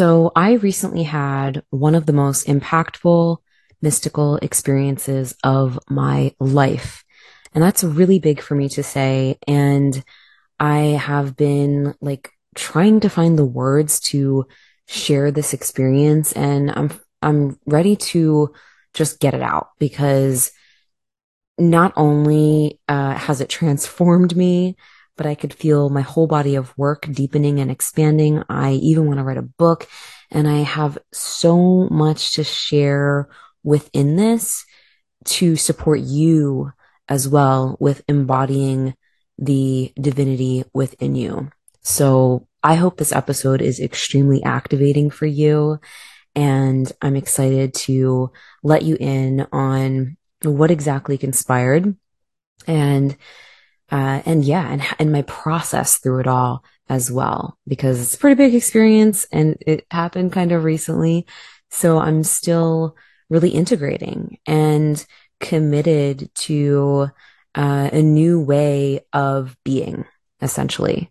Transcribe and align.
So 0.00 0.32
I 0.34 0.52
recently 0.52 1.02
had 1.02 1.62
one 1.68 1.94
of 1.94 2.06
the 2.06 2.14
most 2.14 2.46
impactful 2.46 3.36
mystical 3.82 4.36
experiences 4.36 5.36
of 5.44 5.78
my 5.90 6.34
life. 6.40 7.04
And 7.52 7.62
that's 7.62 7.84
really 7.84 8.18
big 8.18 8.40
for 8.40 8.54
me 8.54 8.70
to 8.70 8.82
say. 8.82 9.36
And 9.46 10.02
I 10.58 10.78
have 10.78 11.36
been 11.36 11.96
like 12.00 12.30
trying 12.54 13.00
to 13.00 13.10
find 13.10 13.38
the 13.38 13.44
words 13.44 14.00
to 14.12 14.46
share 14.88 15.30
this 15.30 15.52
experience 15.52 16.32
and 16.32 16.70
I'm, 16.70 16.98
I'm 17.20 17.58
ready 17.66 17.94
to 17.96 18.54
just 18.94 19.20
get 19.20 19.34
it 19.34 19.42
out 19.42 19.68
because 19.78 20.50
not 21.58 21.92
only 21.94 22.80
uh, 22.88 23.16
has 23.16 23.42
it 23.42 23.50
transformed 23.50 24.34
me, 24.34 24.76
but 25.16 25.26
I 25.26 25.34
could 25.34 25.52
feel 25.52 25.90
my 25.90 26.00
whole 26.00 26.26
body 26.26 26.54
of 26.54 26.76
work 26.76 27.06
deepening 27.10 27.60
and 27.60 27.70
expanding. 27.70 28.42
I 28.48 28.72
even 28.72 29.06
want 29.06 29.18
to 29.18 29.24
write 29.24 29.36
a 29.36 29.42
book 29.42 29.88
and 30.30 30.48
I 30.48 30.58
have 30.58 30.98
so 31.12 31.88
much 31.90 32.34
to 32.34 32.44
share 32.44 33.28
within 33.62 34.16
this 34.16 34.64
to 35.24 35.56
support 35.56 36.00
you 36.00 36.72
as 37.08 37.28
well 37.28 37.76
with 37.80 38.02
embodying 38.08 38.94
the 39.38 39.92
divinity 40.00 40.64
within 40.72 41.14
you. 41.14 41.50
So 41.82 42.46
I 42.62 42.74
hope 42.74 42.96
this 42.96 43.12
episode 43.12 43.60
is 43.60 43.80
extremely 43.80 44.42
activating 44.42 45.10
for 45.10 45.26
you. 45.26 45.80
And 46.34 46.90
I'm 47.02 47.16
excited 47.16 47.74
to 47.74 48.30
let 48.62 48.82
you 48.82 48.96
in 49.00 49.46
on 49.52 50.16
what 50.42 50.70
exactly 50.70 51.18
conspired 51.18 51.96
and, 52.66 53.16
uh, 53.90 54.22
and 54.24 54.44
yeah, 54.44 54.70
and, 54.70 54.82
and 54.98 55.12
my 55.12 55.22
process 55.22 55.98
through 55.98 56.20
it 56.20 56.26
all 56.26 56.64
as 56.88 57.10
well, 57.10 57.58
because 57.66 58.00
it's 58.00 58.14
a 58.14 58.18
pretty 58.18 58.36
big 58.36 58.54
experience 58.54 59.26
and 59.32 59.56
it 59.66 59.86
happened 59.90 60.32
kind 60.32 60.52
of 60.52 60.64
recently. 60.64 61.26
So 61.70 61.98
I'm 61.98 62.22
still 62.24 62.96
really 63.28 63.50
integrating 63.50 64.38
and 64.46 65.04
committed 65.40 66.30
to 66.34 67.10
uh, 67.54 67.90
a 67.92 68.02
new 68.02 68.40
way 68.40 69.00
of 69.12 69.56
being, 69.64 70.04
essentially. 70.40 71.10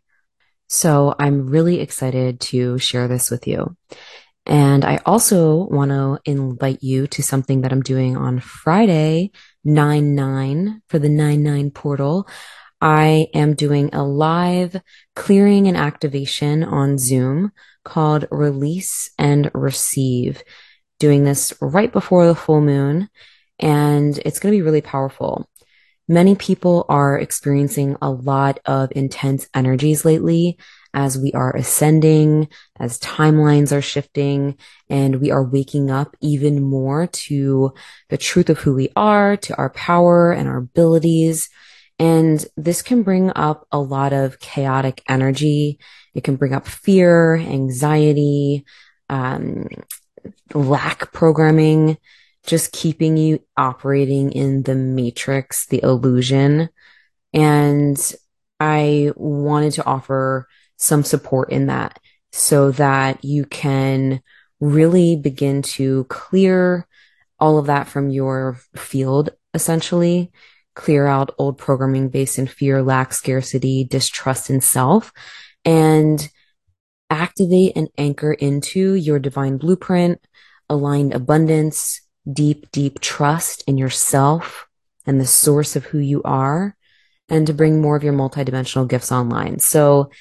So 0.68 1.16
I'm 1.18 1.48
really 1.48 1.80
excited 1.80 2.40
to 2.42 2.78
share 2.78 3.08
this 3.08 3.32
with 3.32 3.48
you. 3.48 3.76
And 4.46 4.86
I 4.86 5.00
also 5.06 5.66
want 5.68 5.92
to 5.92 6.20
invite 6.26 6.82
you 6.82 7.08
to 7.08 7.24
something 7.24 7.62
that 7.62 7.72
I'm 7.72 7.82
doing 7.82 8.18
on 8.18 8.40
Friday, 8.40 9.32
9 9.64 10.16
9 10.16 10.82
for 10.88 11.00
the 11.00 11.10
9 11.10 11.44
9 11.44 11.72
portal. 11.72 12.28
I 12.82 13.28
am 13.34 13.56
doing 13.56 13.90
a 13.94 14.04
live 14.04 14.82
clearing 15.16 15.68
and 15.68 15.76
activation 15.76 16.64
on 16.64 16.98
Zoom 16.98 17.52
called 17.84 18.26
Release 18.32 19.12
and 19.18 19.52
Receive 19.54 20.44
doing 21.00 21.24
this 21.24 21.54
right 21.62 21.92
before 21.92 22.28
the 22.28 22.36
full 22.36 22.62
moon, 22.62 23.10
and 23.58 24.18
it's 24.26 24.40
going 24.40 24.54
to 24.54 24.58
be 24.58 24.62
really 24.62 24.82
powerful. 24.82 25.50
Many 26.08 26.36
people 26.36 26.86
are 26.90 27.20
experiencing 27.20 27.96
a 28.02 28.10
lot 28.10 28.60
of 28.66 28.92
intense 28.96 29.48
energies 29.54 30.06
lately 30.06 30.58
as 30.94 31.18
we 31.18 31.32
are 31.34 31.56
ascending, 31.56 32.50
as 32.80 33.00
timelines 33.00 33.72
are 33.72 33.82
shifting, 33.82 34.58
and 34.90 35.22
we 35.22 35.30
are 35.30 35.44
waking 35.44 35.92
up 35.92 36.16
even 36.20 36.64
more 36.64 37.08
to 37.08 37.74
the 38.10 38.18
truth 38.18 38.50
of 38.50 38.58
who 38.58 38.74
we 38.74 38.90
are, 38.96 39.38
to 39.38 39.56
our 39.56 39.70
power 39.70 40.32
and 40.32 40.48
our 40.48 40.58
abilities. 40.58 41.50
And 42.00 42.44
this 42.56 42.82
can 42.82 43.04
bring 43.04 43.32
up 43.36 43.68
a 43.72 43.80
lot 43.80 44.14
of 44.14 44.40
chaotic 44.40 45.04
energy. 45.10 45.80
It 46.16 46.24
can 46.24 46.38
bring 46.38 46.54
up 46.54 46.66
fear, 46.66 47.36
anxiety, 47.36 48.66
um, 49.10 49.68
lack 50.54 51.12
programming, 51.12 51.98
just 52.46 52.72
keeping 52.72 53.18
you 53.18 53.44
operating 53.58 54.32
in 54.32 54.64
the 54.64 54.76
matrix, 54.76 55.68
the 55.68 55.82
illusion. 55.84 56.70
And 57.34 58.14
I 58.60 59.12
wanted 59.16 59.74
to 59.74 59.86
offer 59.86 60.48
some 60.78 61.04
support 61.04 61.52
in 61.52 61.68
that 61.68 62.00
so 62.32 62.72
that 62.72 63.24
you 63.26 63.46
can 63.46 64.22
really 64.60 65.16
begin 65.16 65.62
to 65.62 66.06
clear 66.06 66.88
all 67.40 67.58
of 67.58 67.68
that 67.68 67.88
from 67.88 68.10
your 68.10 68.60
field, 68.76 69.32
essentially. 69.54 70.32
Clear 70.80 71.08
out 71.08 71.36
old 71.38 71.58
programming 71.58 72.08
based 72.08 72.40
in 72.40 72.48
fear, 72.48 72.82
lack, 72.82 73.12
scarcity, 73.12 73.84
distrust 73.84 74.50
in 74.50 74.62
self, 74.62 75.12
and 75.66 76.30
activate 77.10 77.74
and 77.76 77.90
anchor 77.98 78.32
into 78.32 78.94
your 78.94 79.20
divine 79.20 79.58
blueprint, 79.58 80.26
aligned 80.70 81.14
abundance, 81.14 82.00
deep, 82.32 82.72
deep 82.72 83.02
trust 83.02 83.62
in 83.68 83.78
yourself 83.78 84.68
and 85.06 85.20
the 85.20 85.28
source 85.28 85.76
of 85.76 85.84
who 85.84 86.00
you 86.00 86.24
are, 86.24 86.78
and 87.28 87.46
to 87.48 87.54
bring 87.54 87.82
more 87.82 87.98
of 87.98 88.04
your 88.04 88.14
multidimensional 88.14 88.88
gifts 88.88 89.12
online. 89.12 89.60
So 89.60 90.12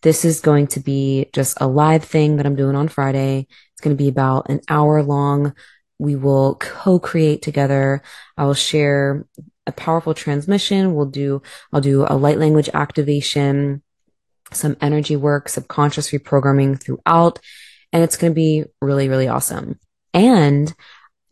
this 0.00 0.24
is 0.24 0.40
going 0.40 0.68
to 0.68 0.80
be 0.80 1.28
just 1.34 1.60
a 1.60 1.66
live 1.66 2.04
thing 2.04 2.36
that 2.36 2.46
I'm 2.46 2.56
doing 2.56 2.74
on 2.74 2.88
Friday. 2.88 3.48
It's 3.72 3.82
going 3.82 3.94
to 3.94 4.02
be 4.02 4.08
about 4.08 4.48
an 4.48 4.60
hour 4.66 5.02
long. 5.02 5.54
We 5.98 6.16
will 6.16 6.54
co-create 6.54 7.42
together. 7.42 8.00
I 8.38 8.46
will 8.46 8.54
share 8.54 9.26
a 9.66 9.72
powerful 9.72 10.14
transmission. 10.14 10.94
We'll 10.94 11.06
do, 11.06 11.42
I'll 11.72 11.80
do 11.80 12.06
a 12.08 12.16
light 12.16 12.38
language 12.38 12.70
activation 12.72 13.82
some 14.52 14.76
energy 14.80 15.16
work, 15.16 15.48
subconscious 15.48 16.10
reprogramming 16.10 16.80
throughout. 16.80 17.38
And 17.92 18.02
it's 18.02 18.16
going 18.16 18.32
to 18.32 18.34
be 18.34 18.64
really, 18.80 19.08
really 19.08 19.28
awesome. 19.28 19.78
And 20.12 20.74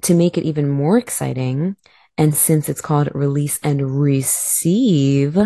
to 0.03 0.15
make 0.15 0.37
it 0.37 0.45
even 0.45 0.69
more 0.69 0.99
exciting, 0.99 1.77
and 2.17 2.35
since 2.35 2.69
it's 2.69 2.81
called 2.81 3.09
release 3.15 3.59
and 3.63 4.01
receive, 4.01 5.39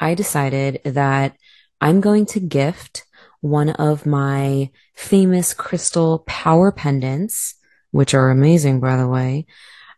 I 0.00 0.14
decided 0.14 0.80
that 0.84 1.36
I'm 1.80 2.00
going 2.00 2.26
to 2.26 2.40
gift 2.40 3.04
one 3.40 3.70
of 3.70 4.06
my 4.06 4.70
famous 4.94 5.52
crystal 5.52 6.20
power 6.26 6.72
pendants, 6.72 7.54
which 7.90 8.14
are 8.14 8.30
amazing, 8.30 8.80
by 8.80 8.96
the 8.96 9.08
way. 9.08 9.46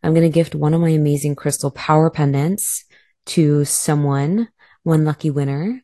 I'm 0.06 0.15
going 0.15 0.22
to 0.22 0.33
gift 0.33 0.55
one 0.55 0.72
of 0.72 0.81
my 0.81 0.91
amazing 0.91 1.34
crystal 1.34 1.72
power 1.72 2.11
pendants 2.11 2.84
to 3.27 3.65
someone, 3.65 4.49
one 4.84 5.05
lucky 5.05 5.31
winner 5.31 5.83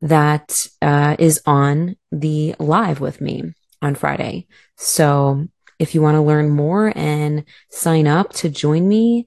that 0.00 0.66
uh, 0.80 1.16
is 1.18 1.42
on 1.44 1.96
the 2.10 2.54
live 2.58 2.98
with 2.98 3.20
me 3.20 3.52
on 3.82 3.94
Friday. 3.94 4.46
So 4.78 5.48
if 5.78 5.94
you 5.94 6.00
want 6.00 6.14
to 6.14 6.22
learn 6.22 6.48
more 6.48 6.94
and 6.96 7.44
sign 7.70 8.06
up 8.06 8.32
to 8.36 8.48
join 8.48 8.88
me, 8.88 9.26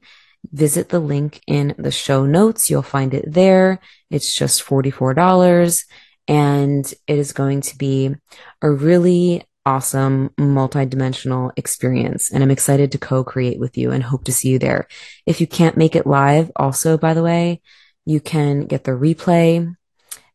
visit 0.51 0.89
the 0.89 0.99
link 0.99 1.39
in 1.45 1.75
the 1.77 1.91
show 1.91 2.25
notes. 2.25 2.67
You'll 2.67 2.81
find 2.81 3.13
it 3.13 3.31
there. 3.31 3.79
It's 4.09 4.33
just 4.33 4.65
$44 4.65 5.83
and 6.27 6.91
it 7.05 7.19
is 7.19 7.31
going 7.31 7.61
to 7.61 7.77
be 7.77 8.15
a 8.63 8.71
really 8.71 9.43
awesome 9.65 10.31
multi-dimensional 10.37 11.51
experience 11.55 12.31
and 12.31 12.43
I'm 12.43 12.51
excited 12.51 12.91
to 12.91 12.97
co-create 12.97 13.59
with 13.59 13.77
you 13.77 13.91
and 13.91 14.03
hope 14.03 14.23
to 14.25 14.33
see 14.33 14.49
you 14.49 14.59
there. 14.59 14.87
If 15.25 15.39
you 15.39 15.47
can't 15.47 15.77
make 15.77 15.95
it 15.95 16.07
live 16.07 16.51
also 16.55 16.97
by 16.97 17.13
the 17.13 17.23
way, 17.23 17.61
you 18.05 18.19
can 18.19 18.65
get 18.65 18.83
the 18.83 18.91
replay 18.91 19.75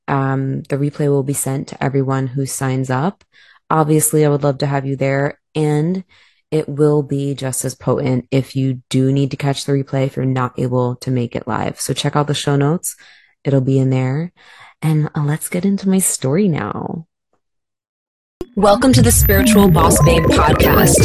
um, 0.09 0.63
the 0.63 0.77
replay 0.77 1.09
will 1.09 1.23
be 1.23 1.33
sent 1.33 1.69
to 1.69 1.83
everyone 1.83 2.29
who 2.29 2.47
signs 2.47 2.91
up. 2.91 3.25
Obviously, 3.71 4.25
I 4.25 4.29
would 4.29 4.45
love 4.45 4.59
to 4.59 4.67
have 4.67 4.87
you 4.87 4.97
there 4.97 5.41
and 5.55 6.05
it 6.51 6.69
will 6.69 7.03
be 7.03 7.35
just 7.35 7.65
as 7.65 7.75
potent 7.75 8.29
if 8.31 8.55
you 8.55 8.83
do 8.89 9.11
need 9.11 9.33
to 9.33 9.37
catch 9.37 9.65
the 9.65 9.73
replay 9.73 10.07
if 10.07 10.17
you're 10.17 10.25
not 10.25 10.59
able 10.59 10.97
to 10.97 11.11
make 11.11 11.35
it 11.35 11.49
live. 11.49 11.81
So 11.81 11.93
check 11.93 12.15
out 12.15 12.29
the 12.29 12.35
show 12.35 12.57
notes. 12.57 12.95
It'll 13.43 13.61
be 13.61 13.79
in 13.79 13.91
there. 13.91 14.33
And 14.81 15.11
uh, 15.15 15.25
let's 15.25 15.49
get 15.49 15.65
into 15.65 15.89
my 15.89 15.99
story 15.99 16.49
now. 16.49 17.07
Welcome 18.57 18.95
to 18.95 19.03
the 19.03 19.13
Spiritual 19.13 19.71
Boss 19.71 20.03
Babe 20.03 20.23
podcast. 20.23 20.97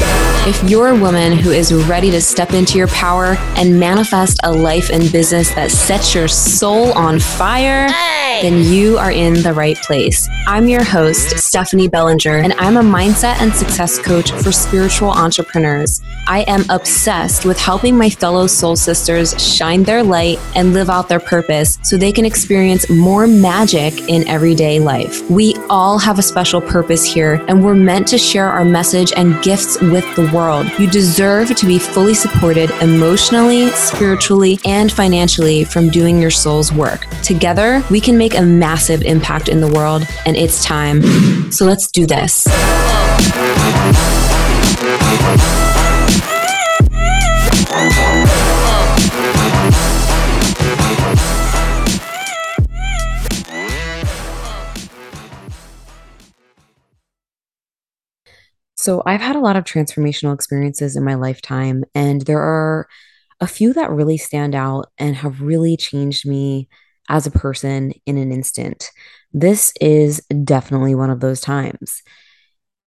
If 0.47 0.69
you're 0.69 0.87
a 0.87 0.97
woman 0.97 1.33
who 1.33 1.51
is 1.51 1.73
ready 1.73 2.09
to 2.11 2.21
step 2.21 2.53
into 2.53 2.77
your 2.77 2.87
power 2.87 3.35
and 3.57 3.77
manifest 3.77 4.39
a 4.45 4.53
life 4.53 4.89
and 4.89 5.11
business 5.11 5.53
that 5.55 5.69
sets 5.69 6.15
your 6.15 6.29
soul 6.29 6.93
on 6.93 7.19
fire, 7.19 7.89
hey! 7.89 8.39
then 8.41 8.63
you 8.73 8.97
are 8.97 9.11
in 9.11 9.33
the 9.43 9.53
right 9.53 9.75
place. 9.77 10.29
I'm 10.47 10.69
your 10.69 10.83
host, 10.83 11.37
Stephanie 11.37 11.89
Bellinger, 11.89 12.37
and 12.37 12.53
I'm 12.53 12.77
a 12.77 12.81
mindset 12.81 13.35
and 13.41 13.53
success 13.53 13.99
coach 13.99 14.31
for 14.31 14.53
spiritual 14.53 15.11
entrepreneurs. 15.11 16.01
I 16.27 16.45
am 16.47 16.63
obsessed 16.69 17.45
with 17.45 17.59
helping 17.59 17.97
my 17.97 18.09
fellow 18.09 18.47
soul 18.47 18.75
sisters 18.75 19.39
shine 19.43 19.83
their 19.83 20.01
light 20.01 20.39
and 20.55 20.73
live 20.73 20.89
out 20.89 21.09
their 21.09 21.19
purpose 21.19 21.77
so 21.83 21.97
they 21.97 22.11
can 22.11 22.25
experience 22.25 22.89
more 22.89 23.27
magic 23.27 23.93
in 24.07 24.27
everyday 24.27 24.79
life. 24.79 25.29
We 25.29 25.55
all 25.69 25.99
have 25.99 26.17
a 26.17 26.23
special 26.23 26.61
purpose 26.61 27.03
here 27.03 27.20
here, 27.21 27.45
and 27.47 27.63
we're 27.63 27.75
meant 27.75 28.07
to 28.07 28.17
share 28.17 28.49
our 28.49 28.65
message 28.65 29.13
and 29.15 29.39
gifts 29.43 29.79
with 29.79 30.07
the 30.15 30.27
world. 30.33 30.65
You 30.79 30.89
deserve 30.89 31.55
to 31.55 31.65
be 31.67 31.77
fully 31.77 32.15
supported 32.15 32.71
emotionally, 32.81 33.69
spiritually, 33.69 34.59
and 34.65 34.91
financially 34.91 35.63
from 35.63 35.89
doing 35.89 36.19
your 36.19 36.31
soul's 36.31 36.73
work. 36.73 37.05
Together, 37.21 37.83
we 37.91 38.01
can 38.01 38.17
make 38.17 38.35
a 38.35 38.41
massive 38.41 39.03
impact 39.03 39.49
in 39.49 39.61
the 39.61 39.71
world, 39.71 40.03
and 40.25 40.35
it's 40.35 40.65
time. 40.65 41.03
So 41.51 41.65
let's 41.65 41.91
do 41.91 42.07
this. 42.07 42.47
So 58.81 59.03
I've 59.05 59.21
had 59.21 59.35
a 59.35 59.41
lot 59.41 59.57
of 59.57 59.63
transformational 59.63 60.33
experiences 60.33 60.95
in 60.95 61.03
my 61.03 61.13
lifetime, 61.13 61.83
and 61.93 62.23
there 62.23 62.41
are 62.41 62.87
a 63.39 63.45
few 63.45 63.73
that 63.73 63.91
really 63.91 64.17
stand 64.17 64.55
out 64.55 64.91
and 64.97 65.15
have 65.17 65.39
really 65.39 65.77
changed 65.77 66.27
me 66.27 66.67
as 67.07 67.27
a 67.27 67.31
person 67.31 67.93
in 68.07 68.17
an 68.17 68.31
instant. 68.31 68.89
This 69.33 69.71
is 69.79 70.19
definitely 70.43 70.95
one 70.95 71.11
of 71.11 71.19
those 71.19 71.41
times. 71.41 72.01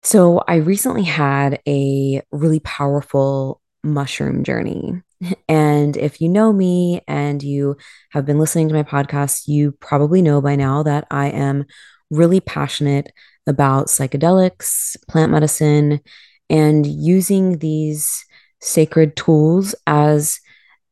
So 0.04 0.44
I 0.46 0.56
recently 0.56 1.02
had 1.02 1.60
a 1.66 2.22
really 2.30 2.60
powerful 2.60 3.60
mushroom 3.82 4.44
journey. 4.44 5.02
And 5.48 5.98
if 5.98 6.22
you 6.22 6.30
know 6.30 6.50
me 6.50 7.02
and 7.06 7.42
you 7.42 7.76
have 8.12 8.24
been 8.24 8.38
listening 8.38 8.68
to 8.68 8.74
my 8.74 8.84
podcast, 8.84 9.48
you 9.48 9.72
probably 9.72 10.22
know 10.22 10.40
by 10.40 10.54
now 10.54 10.84
that 10.84 11.06
I 11.10 11.30
am 11.30 11.66
really 12.10 12.40
passionate 12.40 13.12
about 13.50 13.88
psychedelics, 13.88 14.96
plant 15.08 15.32
medicine, 15.32 16.00
and 16.48 16.86
using 16.86 17.58
these 17.58 18.24
sacred 18.60 19.16
tools 19.16 19.74
as 19.86 20.40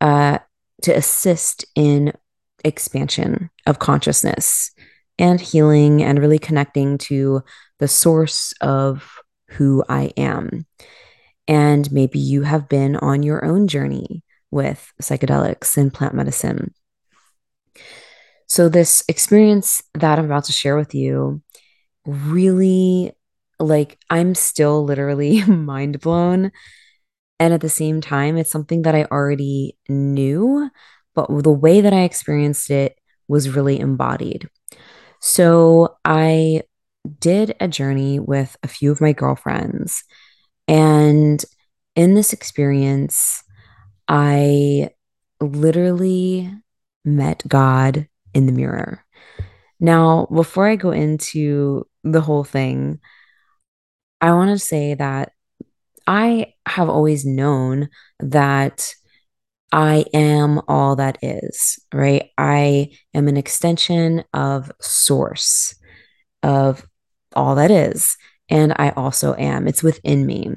uh, 0.01 0.39
to 0.83 0.93
assist 0.93 1.65
in 1.75 2.13
expansion 2.65 3.51
of 3.67 3.79
consciousness 3.79 4.73
and 5.19 5.41
healing 5.41 6.03
and 6.03 6.19
really 6.19 6.39
connecting 6.39 6.99
to 6.99 7.43
the 7.79 7.89
source 7.89 8.53
of 8.61 9.19
who 9.51 9.85
I 9.89 10.13
am. 10.17 10.67
And 11.47 11.91
maybe 11.91 12.19
you 12.19 12.43
have 12.43 12.69
been 12.69 12.97
on 12.97 13.23
your 13.23 13.45
own 13.45 13.69
journey 13.69 14.23
with 14.51 14.93
psychedelics 15.03 15.77
and 15.77 15.93
plant 15.93 16.15
medicine. 16.15 16.75
So, 18.47 18.69
this 18.69 19.03
experience 19.09 19.83
that 19.95 20.19
I'm 20.19 20.25
about 20.25 20.45
to 20.45 20.53
share 20.53 20.77
with 20.77 20.95
you 20.95 21.43
really, 22.09 23.13
like, 23.59 23.99
I'm 24.11 24.35
still 24.35 24.85
literally 24.85 25.45
mind 25.47 26.01
blown. 26.01 26.51
And 27.39 27.55
at 27.55 27.61
the 27.61 27.69
same 27.69 28.01
time, 28.01 28.37
it's 28.37 28.51
something 28.51 28.83
that 28.83 28.95
I 28.95 29.05
already 29.05 29.77
knew, 29.89 30.71
but 31.15 31.29
the 31.43 31.53
way 31.53 31.81
that 31.81 31.93
I 31.93 32.01
experienced 32.01 32.71
it 32.71 32.99
was 33.29 33.51
really 33.51 33.79
embodied. 33.79 34.49
So, 35.21 35.97
I 36.05 36.63
did 37.21 37.55
a 37.61 37.69
journey 37.69 38.19
with 38.19 38.57
a 38.63 38.69
few 38.69 38.91
of 38.91 39.01
my 39.01 39.13
girlfriends. 39.13 40.05
And 40.67 41.43
in 41.97 42.15
this 42.15 42.33
experience, 42.33 43.43
I 44.09 44.91
literally 45.41 46.51
met 47.05 47.43
God 47.49 48.09
in 48.35 48.47
the 48.47 48.53
mirror. 48.53 49.05
Now, 49.81 50.27
before 50.33 50.69
I 50.69 50.77
go 50.77 50.91
into 50.91 51.87
the 52.05 52.21
whole 52.21 52.45
thing, 52.45 53.01
I 54.21 54.33
want 54.33 54.51
to 54.51 54.59
say 54.59 54.95
that 54.95 55.33
I 56.07 56.55
have 56.67 56.89
always 56.89 57.25
known 57.25 57.89
that 58.19 58.93
I 59.71 60.07
am 60.15 60.61
all 60.67 60.97
that 60.97 61.19
is, 61.23 61.79
right? 61.93 62.31
I 62.39 62.91
am 63.15 63.29
an 63.29 63.37
extension 63.37 64.25
of 64.33 64.73
source, 64.81 65.75
of 66.43 66.87
all 67.37 67.55
that 67.57 67.71
is. 67.71 68.17
And 68.49 68.73
I 68.77 68.91
also 68.91 69.35
am. 69.35 69.69
It's 69.69 69.83
within 69.83 70.25
me. 70.25 70.55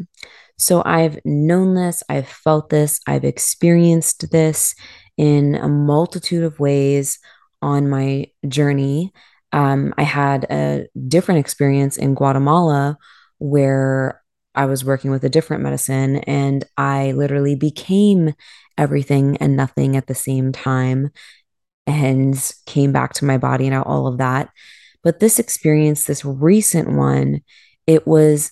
So 0.57 0.81
I've 0.85 1.19
known 1.25 1.75
this, 1.75 2.03
I've 2.07 2.27
felt 2.27 2.69
this, 2.69 3.01
I've 3.05 3.25
experienced 3.25 4.31
this 4.31 4.75
in 5.17 5.55
a 5.55 5.67
multitude 5.67 6.43
of 6.43 6.59
ways 6.59 7.19
on 7.61 7.89
my 7.89 8.27
journey. 8.47 9.11
Um, 9.51 9.93
I 9.97 10.03
had 10.03 10.45
a 10.49 10.87
different 11.07 11.39
experience 11.39 11.97
in 11.97 12.15
Guatemala 12.15 12.97
where 13.39 14.21
I 14.55 14.65
was 14.65 14.83
working 14.83 15.11
with 15.11 15.23
a 15.23 15.29
different 15.29 15.63
medicine 15.63 16.17
and 16.17 16.65
I 16.77 17.11
literally 17.13 17.55
became 17.55 18.33
everything 18.77 19.37
and 19.37 19.55
nothing 19.55 19.95
at 19.95 20.07
the 20.07 20.15
same 20.15 20.51
time 20.51 21.11
and 21.87 22.51
came 22.65 22.91
back 22.91 23.13
to 23.13 23.25
my 23.25 23.37
body 23.37 23.67
and 23.67 23.75
all 23.75 24.07
of 24.07 24.17
that. 24.17 24.49
But 25.03 25.19
this 25.19 25.39
experience, 25.39 26.03
this 26.03 26.23
recent 26.23 26.91
one, 26.91 27.41
it 27.87 28.05
was 28.05 28.51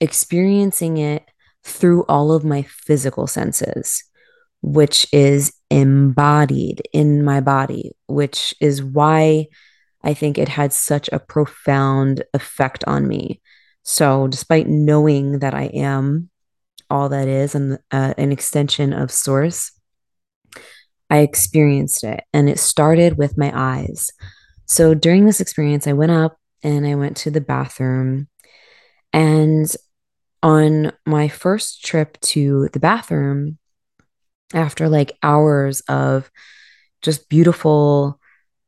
experiencing 0.00 0.98
it 0.98 1.24
through 1.64 2.04
all 2.04 2.32
of 2.32 2.44
my 2.44 2.62
physical 2.62 3.26
senses, 3.26 4.04
which 4.66 5.06
is 5.12 5.54
embodied 5.70 6.82
in 6.92 7.24
my 7.24 7.40
body, 7.40 7.92
which 8.08 8.52
is 8.60 8.82
why 8.82 9.46
I 10.02 10.12
think 10.12 10.38
it 10.38 10.48
had 10.48 10.72
such 10.72 11.08
a 11.12 11.20
profound 11.20 12.24
effect 12.34 12.82
on 12.84 13.06
me. 13.06 13.40
So, 13.84 14.26
despite 14.26 14.66
knowing 14.66 15.38
that 15.38 15.54
I 15.54 15.66
am 15.66 16.30
all 16.90 17.08
that 17.10 17.28
is 17.28 17.54
and 17.54 17.78
uh, 17.92 18.14
an 18.18 18.32
extension 18.32 18.92
of 18.92 19.12
source, 19.12 19.70
I 21.08 21.18
experienced 21.18 22.02
it 22.02 22.24
and 22.32 22.48
it 22.48 22.58
started 22.58 23.16
with 23.16 23.38
my 23.38 23.52
eyes. 23.54 24.10
So, 24.64 24.94
during 24.94 25.26
this 25.26 25.40
experience, 25.40 25.86
I 25.86 25.92
went 25.92 26.10
up 26.10 26.40
and 26.64 26.84
I 26.84 26.96
went 26.96 27.16
to 27.18 27.30
the 27.30 27.40
bathroom 27.40 28.26
and 29.12 29.72
on 30.42 30.90
my 31.06 31.28
first 31.28 31.84
trip 31.84 32.18
to 32.22 32.68
the 32.72 32.80
bathroom, 32.80 33.58
after 34.54 34.88
like 34.88 35.18
hours 35.22 35.80
of 35.88 36.30
just 37.02 37.28
beautiful, 37.28 38.20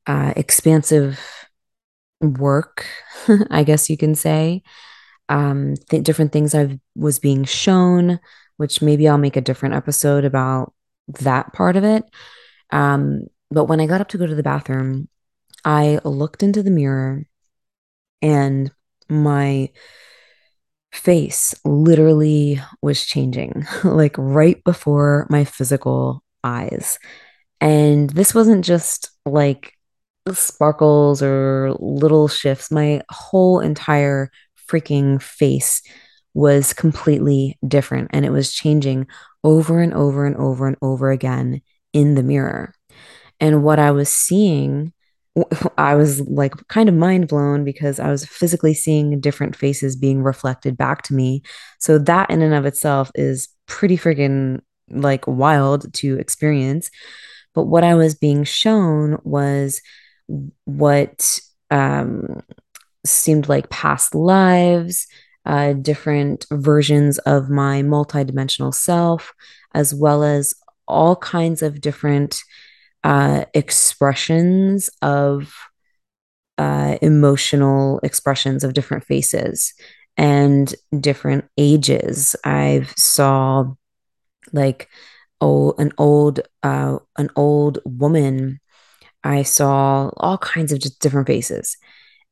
uh, 0.07 0.33
expansive 0.37 1.21
work, 2.21 2.87
I 3.51 3.63
guess 3.65 3.89
you 3.91 3.97
can 3.97 4.15
say, 4.15 4.63
um, 5.29 5.75
th- 5.91 6.03
different 6.03 6.33
things 6.33 6.55
I 6.55 6.79
was 6.97 7.19
being 7.19 7.45
shown, 7.45 8.19
which 8.57 8.83
maybe 8.83 9.09
I'll 9.09 9.19
make 9.19 9.37
a 9.37 9.43
different 9.43 9.75
episode 9.75 10.25
about 10.25 10.73
that 11.21 11.53
part 11.53 11.77
of 11.77 11.85
it. 11.85 12.05
Um, 12.71 13.25
but 13.51 13.65
when 13.65 13.81
I 13.81 13.87
got 13.87 14.01
up 14.01 14.09
to 14.09 14.19
go 14.19 14.27
to 14.27 14.35
the 14.35 14.43
bathroom, 14.43 15.09
I 15.65 16.01
looked 16.05 16.43
into 16.43 16.63
the 16.63 16.71
mirror 16.71 17.25
and 18.23 18.71
my 19.09 19.71
face 20.93 21.55
literally 21.65 22.61
was 22.83 23.05
changing, 23.05 23.67
like 23.85 24.15
right 24.19 24.63
before 24.65 25.27
my 25.31 25.45
physical 25.45 26.23
eyes. 26.45 26.99
And 27.61 28.11
this 28.11 28.35
wasn't 28.35 28.65
just 28.65 29.11
like 29.27 29.75
sparkles 30.33 31.23
or 31.23 31.75
little 31.79 32.29
shifts. 32.29 32.71
My 32.71 33.03
whole 33.11 33.61
entire 33.61 34.31
freaking 34.69 35.21
face 35.21 35.83
was 36.35 36.73
completely 36.73 37.59
different 37.67 38.11
and 38.13 38.25
it 38.25 38.31
was 38.31 38.53
changing 38.53 39.07
over 39.43 39.81
and 39.81 39.95
over 39.95 40.27
and 40.27 40.37
over 40.37 40.67
and 40.67 40.77
over 40.83 41.11
again 41.11 41.63
in 41.93 42.15
the 42.15 42.23
mirror. 42.23 42.75
And 43.41 43.63
what 43.63 43.79
I 43.79 43.91
was 43.93 44.09
seeing 44.09 44.93
I 45.79 45.95
was 45.95 46.21
like 46.23 46.55
kind 46.69 46.89
of 46.89 46.95
mind 46.95 47.29
blown 47.29 47.65
because 47.65 47.99
I 47.99 48.11
was 48.11 48.25
physically 48.25 48.75
seeing 48.75 49.21
different 49.21 49.57
faces 49.57 49.97
being 49.97 50.23
reflected 50.23 50.77
back 50.77 51.03
to 51.03 51.15
me. 51.15 51.43
So 51.79 51.99
that 51.99 52.31
in 52.31 52.43
and 52.43 52.55
of 52.55 52.67
itself 52.67 53.11
is 53.15 53.49
pretty 53.67 53.97
freaking 53.97 54.61
like 54.91 55.27
wild 55.27 55.93
to 55.95 56.19
experience. 56.19 56.91
But 57.55 57.65
what 57.65 57.85
I 57.85 57.95
was 57.95 58.15
being 58.15 58.45
shown 58.45 59.19
was 59.25 59.81
what 60.65 61.41
um, 61.71 62.43
seemed 63.05 63.49
like 63.49 63.71
past 63.71 64.15
lives, 64.15 65.07
uh, 65.45 65.73
different 65.73 66.47
versions 66.51 67.19
of 67.19 67.49
my 67.49 67.83
multidimensional 67.83 68.75
self, 68.75 69.33
as 69.75 69.95
well 69.95 70.23
as 70.23 70.55
all 70.87 71.17
kinds 71.17 71.63
of 71.63 71.81
different 71.81 72.41
uh, 73.05 73.45
expressions 73.55 74.91
of 75.03 75.53
uh, 76.57 76.97
emotional 77.01 78.01
expressions 78.03 78.65
of 78.65 78.75
different 78.75 79.05
faces 79.05 79.75
and 80.17 80.75
different 80.99 81.45
ages. 81.57 82.35
I've 82.45 82.93
saw 82.97 83.73
like 84.53 84.89
oh 85.41 85.75
an 85.79 85.93
old 85.99 86.41
uh, 86.63 86.99
an 87.17 87.31
old 87.37 87.79
woman. 87.85 88.61
I 89.25 89.43
saw 89.43 90.11
all 90.17 90.39
kinds 90.39 90.73
of 90.73 90.81
just 90.81 91.01
different 91.01 91.27
faces, 91.27 91.77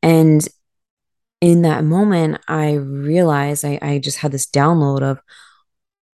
and 0.02 0.46
in 1.40 1.62
that 1.62 1.84
moment, 1.84 2.40
I 2.48 2.74
realized 2.74 3.64
I, 3.64 3.78
I 3.82 3.98
just 3.98 4.18
had 4.18 4.32
this 4.32 4.46
download 4.46 5.02
of, 5.02 5.20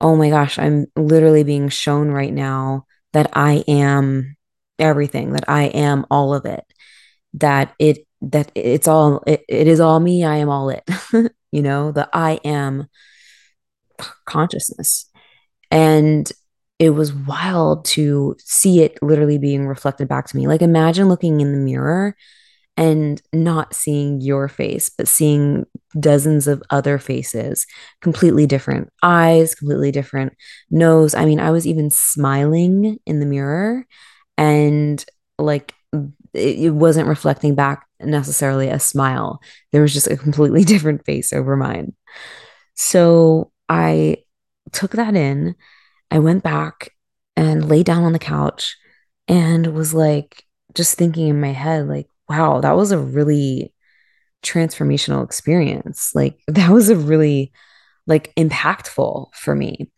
oh 0.00 0.16
my 0.16 0.30
gosh, 0.30 0.58
I'm 0.58 0.86
literally 0.96 1.44
being 1.44 1.68
shown 1.68 2.10
right 2.10 2.32
now 2.32 2.86
that 3.12 3.30
I 3.32 3.64
am 3.68 4.36
everything, 4.78 5.32
that 5.32 5.44
I 5.48 5.64
am 5.64 6.06
all 6.10 6.34
of 6.34 6.44
it, 6.44 6.64
that 7.34 7.74
it 7.78 8.06
that 8.22 8.52
it's 8.54 8.86
all 8.88 9.22
it, 9.26 9.44
it 9.48 9.66
is 9.68 9.80
all 9.80 10.00
me, 10.00 10.24
I 10.24 10.36
am 10.36 10.48
all 10.48 10.70
it. 10.70 10.88
you 11.52 11.62
know, 11.62 11.92
the 11.92 12.08
I 12.12 12.40
am 12.44 12.88
consciousness. 14.24 15.10
And 15.70 16.30
it 16.78 16.90
was 16.90 17.12
wild 17.12 17.84
to 17.84 18.36
see 18.40 18.82
it 18.82 18.98
literally 19.02 19.38
being 19.38 19.66
reflected 19.66 20.08
back 20.08 20.26
to 20.26 20.36
me. 20.36 20.46
Like 20.46 20.62
imagine 20.62 21.08
looking 21.08 21.40
in 21.40 21.52
the 21.52 21.58
mirror 21.58 22.16
and 22.76 23.20
not 23.32 23.74
seeing 23.74 24.20
your 24.20 24.48
face, 24.48 24.88
but 24.88 25.06
seeing 25.06 25.64
dozens 26.00 26.48
of 26.48 26.62
other 26.70 26.98
faces, 26.98 27.66
completely 28.00 28.46
different 28.46 28.90
eyes, 29.02 29.54
completely 29.54 29.92
different 29.92 30.32
nose. 30.70 31.14
I 31.14 31.26
mean, 31.26 31.38
I 31.38 31.50
was 31.50 31.66
even 31.66 31.90
smiling 31.90 32.98
in 33.06 33.20
the 33.20 33.26
mirror 33.26 33.86
and 34.36 35.04
like 35.38 35.74
it, 36.34 36.72
wasn't 36.72 37.08
reflecting 37.08 37.54
back 37.54 37.86
necessarily 38.00 38.68
a 38.68 38.78
smile. 38.78 39.40
There 39.70 39.82
was 39.82 39.92
just 39.92 40.06
a 40.08 40.16
completely 40.16 40.64
different 40.72 41.04
face 41.04 41.32
over 41.32 41.56
mine. 41.56 41.94
So 42.74 43.52
I 43.68 44.18
took 44.72 44.92
that 44.92 45.14
in. 45.14 45.54
I 46.10 46.18
went 46.18 46.42
back 46.42 46.90
and 47.36 47.68
lay 47.68 47.82
down 47.82 48.04
on 48.04 48.12
the 48.12 48.18
couch 48.18 48.76
and 49.28 49.74
was 49.74 49.94
like, 49.94 50.44
just 50.74 50.96
thinking 50.96 51.28
in 51.28 51.40
my 51.40 51.52
head, 51.52 51.86
like, 51.86 52.06
wow, 52.28 52.60
that 52.60 52.76
was 52.76 52.92
a 52.92 52.98
really 52.98 53.74
transformational 54.42 55.24
experience. 55.24 56.12
Like, 56.14 56.38
that 56.48 56.70
was 56.70 56.88
a 56.88 56.96
really 56.96 57.52
like 58.06 58.34
impactful 58.36 59.34
for 59.34 59.54
me. 59.54 59.90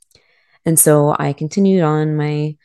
And 0.67 0.79
so 0.79 1.15
I 1.19 1.33
continued 1.33 1.83
on 1.83 2.17
my 2.17 2.57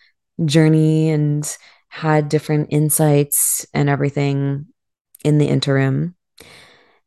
journey 0.45 1.09
and 1.09 1.57
had 1.89 2.29
different 2.29 2.67
insights 2.71 3.65
and 3.73 3.89
everything 3.89 4.67
in 5.23 5.37
the 5.37 5.47
interim. 5.47 6.15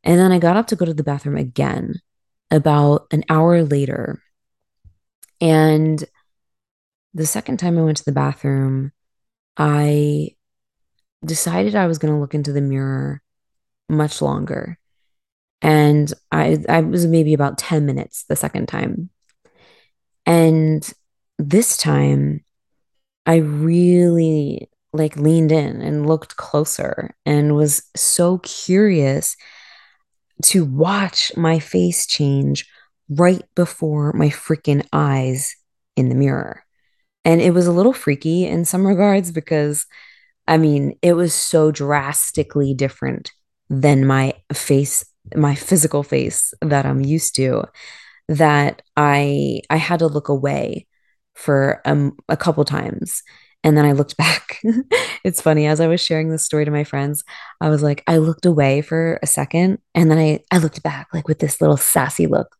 And 0.03 0.19
then 0.19 0.31
I 0.31 0.39
got 0.39 0.57
up 0.57 0.67
to 0.67 0.75
go 0.75 0.85
to 0.85 0.93
the 0.93 1.03
bathroom 1.03 1.37
again 1.37 1.95
about 2.51 3.07
an 3.11 3.23
hour 3.29 3.63
later. 3.63 4.21
And 5.39 6.03
the 7.13 7.25
second 7.25 7.57
time 7.57 7.77
I 7.77 7.83
went 7.83 7.97
to 7.97 8.05
the 8.05 8.11
bathroom, 8.11 8.91
I 9.57 10.35
decided 11.23 11.75
I 11.75 11.87
was 11.87 11.97
going 11.97 12.13
to 12.13 12.19
look 12.19 12.35
into 12.35 12.51
the 12.51 12.61
mirror 12.61 13.21
much 13.89 14.21
longer. 14.21 14.77
And 15.61 16.11
I, 16.31 16.63
I 16.67 16.81
was 16.81 17.07
maybe 17.07 17.33
about 17.33 17.57
10 17.57 17.85
minutes 17.85 18.25
the 18.25 18.35
second 18.35 18.67
time. 18.67 19.09
And 20.25 20.91
this 21.37 21.77
time, 21.77 22.43
I 23.25 23.37
really 23.37 24.69
like 24.91 25.15
leaned 25.17 25.51
in 25.51 25.81
and 25.81 26.07
looked 26.07 26.37
closer 26.37 27.15
and 27.25 27.55
was 27.55 27.83
so 27.95 28.39
curious 28.39 29.35
to 30.43 30.65
watch 30.65 31.31
my 31.35 31.59
face 31.59 32.05
change 32.05 32.67
right 33.09 33.43
before 33.55 34.13
my 34.13 34.27
freaking 34.27 34.85
eyes 34.91 35.55
in 35.95 36.09
the 36.09 36.15
mirror. 36.15 36.63
And 37.25 37.41
it 37.41 37.53
was 37.53 37.67
a 37.67 37.71
little 37.71 37.93
freaky 37.93 38.45
in 38.45 38.65
some 38.65 38.85
regards 38.85 39.31
because 39.31 39.85
I 40.47 40.57
mean, 40.57 40.97
it 41.01 41.13
was 41.13 41.33
so 41.33 41.71
drastically 41.71 42.73
different 42.73 43.31
than 43.69 44.05
my 44.05 44.33
face, 44.51 45.05
my 45.35 45.55
physical 45.55 46.03
face 46.03 46.53
that 46.61 46.85
I'm 46.85 47.01
used 47.01 47.35
to 47.37 47.63
that 48.27 48.81
I 48.97 49.61
I 49.69 49.77
had 49.77 49.99
to 49.99 50.07
look 50.07 50.29
away 50.29 50.87
for 51.33 51.81
um, 51.85 52.17
a 52.29 52.37
couple 52.37 52.63
times 52.65 53.23
and 53.63 53.77
then 53.77 53.85
I 53.85 53.93
looked 53.93 54.17
back. 54.17 54.61
it's 55.23 55.41
funny 55.41 55.65
as 55.65 55.79
I 55.79 55.87
was 55.87 56.01
sharing 56.01 56.29
this 56.29 56.45
story 56.45 56.65
to 56.65 56.71
my 56.71 56.83
friends, 56.83 57.23
I 57.61 57.69
was 57.69 57.81
like 57.81 58.03
I 58.07 58.17
looked 58.17 58.45
away 58.45 58.81
for 58.81 59.19
a 59.23 59.27
second 59.27 59.79
and 59.95 60.11
then 60.11 60.17
I 60.17 60.39
I 60.51 60.57
looked 60.57 60.83
back 60.83 61.07
like 61.13 61.27
with 61.27 61.39
this 61.39 61.61
little 61.61 61.77
sassy 61.77 62.27
look. 62.27 62.55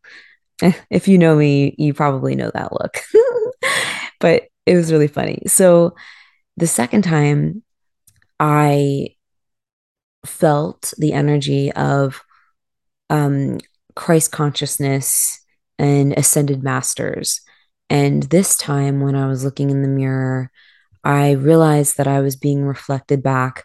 If 0.88 1.08
you 1.08 1.18
know 1.18 1.34
me, 1.34 1.74
you 1.78 1.92
probably 1.92 2.36
know 2.36 2.50
that 2.54 2.72
look. 2.72 3.00
but 4.20 4.44
it 4.66 4.76
was 4.76 4.92
really 4.92 5.08
funny. 5.08 5.42
So 5.46 5.94
the 6.56 6.68
second 6.68 7.02
time 7.02 7.62
I 8.38 9.16
felt 10.24 10.94
the 10.96 11.12
energy 11.12 11.72
of 11.72 12.22
um, 13.10 13.58
Christ 13.96 14.32
consciousness 14.32 15.40
and 15.78 16.12
ascended 16.16 16.62
masters. 16.62 17.40
And 17.90 18.24
this 18.24 18.56
time, 18.56 19.00
when 19.00 19.14
I 19.14 19.26
was 19.26 19.44
looking 19.44 19.70
in 19.70 19.82
the 19.82 19.88
mirror, 19.88 20.50
I 21.02 21.32
realized 21.32 21.96
that 21.98 22.06
I 22.06 22.20
was 22.20 22.36
being 22.36 22.64
reflected 22.64 23.22
back 23.22 23.64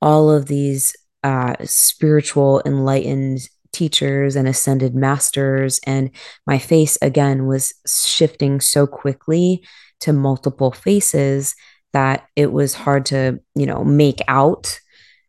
all 0.00 0.30
of 0.30 0.46
these 0.46 0.94
uh, 1.24 1.54
spiritual, 1.64 2.62
enlightened 2.64 3.40
teachers 3.72 4.36
and 4.36 4.48
ascended 4.48 4.94
masters. 4.94 5.80
And 5.86 6.10
my 6.46 6.58
face 6.58 6.96
again 7.02 7.46
was 7.46 7.72
shifting 7.86 8.60
so 8.60 8.86
quickly 8.86 9.64
to 10.00 10.12
multiple 10.12 10.70
faces 10.72 11.54
that 11.92 12.26
it 12.36 12.52
was 12.52 12.74
hard 12.74 13.06
to, 13.06 13.40
you 13.54 13.66
know, 13.66 13.84
make 13.84 14.20
out 14.28 14.78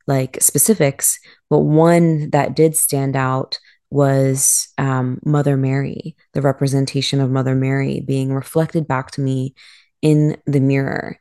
like 0.08 0.38
specifics. 0.42 1.20
But 1.50 1.60
one 1.60 2.30
that 2.32 2.56
did 2.56 2.76
stand 2.76 3.16
out 3.16 3.60
was 3.92 4.68
um, 4.78 5.20
Mother 5.26 5.58
Mary, 5.58 6.16
the 6.34 6.42
representation 6.42 7.20
of 7.20 7.32
Mother 7.32 7.56
Mary 7.56 8.02
being 8.02 8.34
reflected 8.34 8.88
back 8.88 9.12
to 9.12 9.22
me 9.22 9.56
in 10.02 10.38
the 10.46 10.60
mirror. 10.60 11.20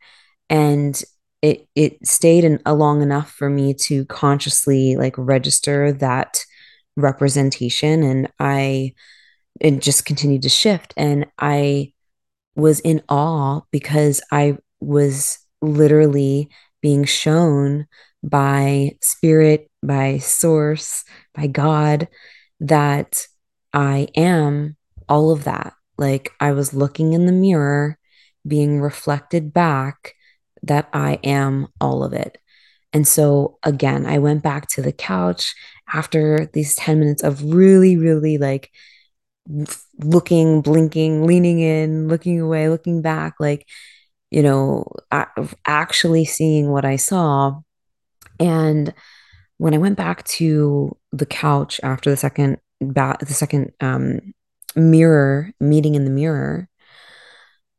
And 0.50 1.00
it 1.40 1.68
it 1.74 2.04
stayed 2.06 2.44
in, 2.44 2.60
uh, 2.66 2.74
long 2.74 3.02
enough 3.02 3.30
for 3.30 3.48
me 3.48 3.72
to 3.72 4.04
consciously 4.06 4.96
like 4.96 5.14
register 5.16 5.92
that 5.92 6.44
representation 6.96 8.02
and 8.02 8.28
I 8.40 8.94
it 9.60 9.80
just 9.80 10.04
continued 10.04 10.42
to 10.42 10.48
shift 10.48 10.94
and 10.96 11.26
I 11.38 11.92
was 12.56 12.80
in 12.80 13.02
awe 13.08 13.60
because 13.70 14.20
I 14.32 14.58
was 14.80 15.38
literally 15.62 16.48
being 16.82 17.04
shown 17.04 17.86
by 18.22 18.96
spirit, 19.00 19.70
by 19.82 20.18
source, 20.18 21.04
by 21.34 21.46
God 21.46 22.08
that 22.60 23.26
I 23.72 24.08
am 24.16 24.76
all 25.08 25.30
of 25.30 25.44
that. 25.44 25.74
Like 25.96 26.32
I 26.40 26.52
was 26.52 26.74
looking 26.74 27.12
in 27.12 27.26
the 27.26 27.32
mirror, 27.32 27.98
being 28.46 28.80
reflected 28.80 29.52
back 29.52 30.14
that 30.62 30.88
I 30.92 31.18
am 31.22 31.68
all 31.80 32.04
of 32.04 32.12
it. 32.12 32.38
And 32.92 33.06
so 33.06 33.58
again, 33.62 34.06
I 34.06 34.18
went 34.18 34.42
back 34.42 34.68
to 34.70 34.82
the 34.82 34.92
couch 34.92 35.54
after 35.92 36.48
these 36.52 36.74
10 36.74 37.00
minutes 37.00 37.22
of 37.22 37.42
really, 37.42 37.96
really 37.96 38.38
like 38.38 38.70
looking, 39.98 40.62
blinking, 40.62 41.26
leaning 41.26 41.60
in, 41.60 42.08
looking 42.08 42.40
away, 42.40 42.68
looking 42.68 43.02
back, 43.02 43.34
like 43.40 43.66
you 44.30 44.42
know, 44.42 44.86
actually 45.66 46.24
seeing 46.24 46.70
what 46.70 46.84
I 46.84 46.96
saw. 46.96 47.60
And 48.38 48.92
when 49.58 49.74
I 49.74 49.78
went 49.78 49.96
back 49.96 50.24
to 50.24 50.96
the 51.12 51.26
couch 51.26 51.80
after 51.82 52.10
the 52.10 52.16
second 52.16 52.58
bat, 52.80 53.20
the 53.20 53.26
second 53.26 53.72
um, 53.80 54.34
mirror 54.74 55.52
meeting 55.60 55.94
in 55.94 56.04
the 56.04 56.10
mirror, 56.10 56.68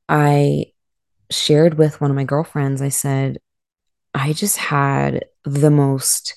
I 0.08 0.68
shared 1.32 1.78
with 1.78 2.02
one 2.02 2.12
of 2.12 2.16
my 2.16 2.24
girlfriends. 2.24 2.82
I 2.82 2.90
said, 2.90 3.38
I 4.14 4.34
just 4.34 4.58
had 4.58 5.26
the 5.46 5.72
most 5.72 6.36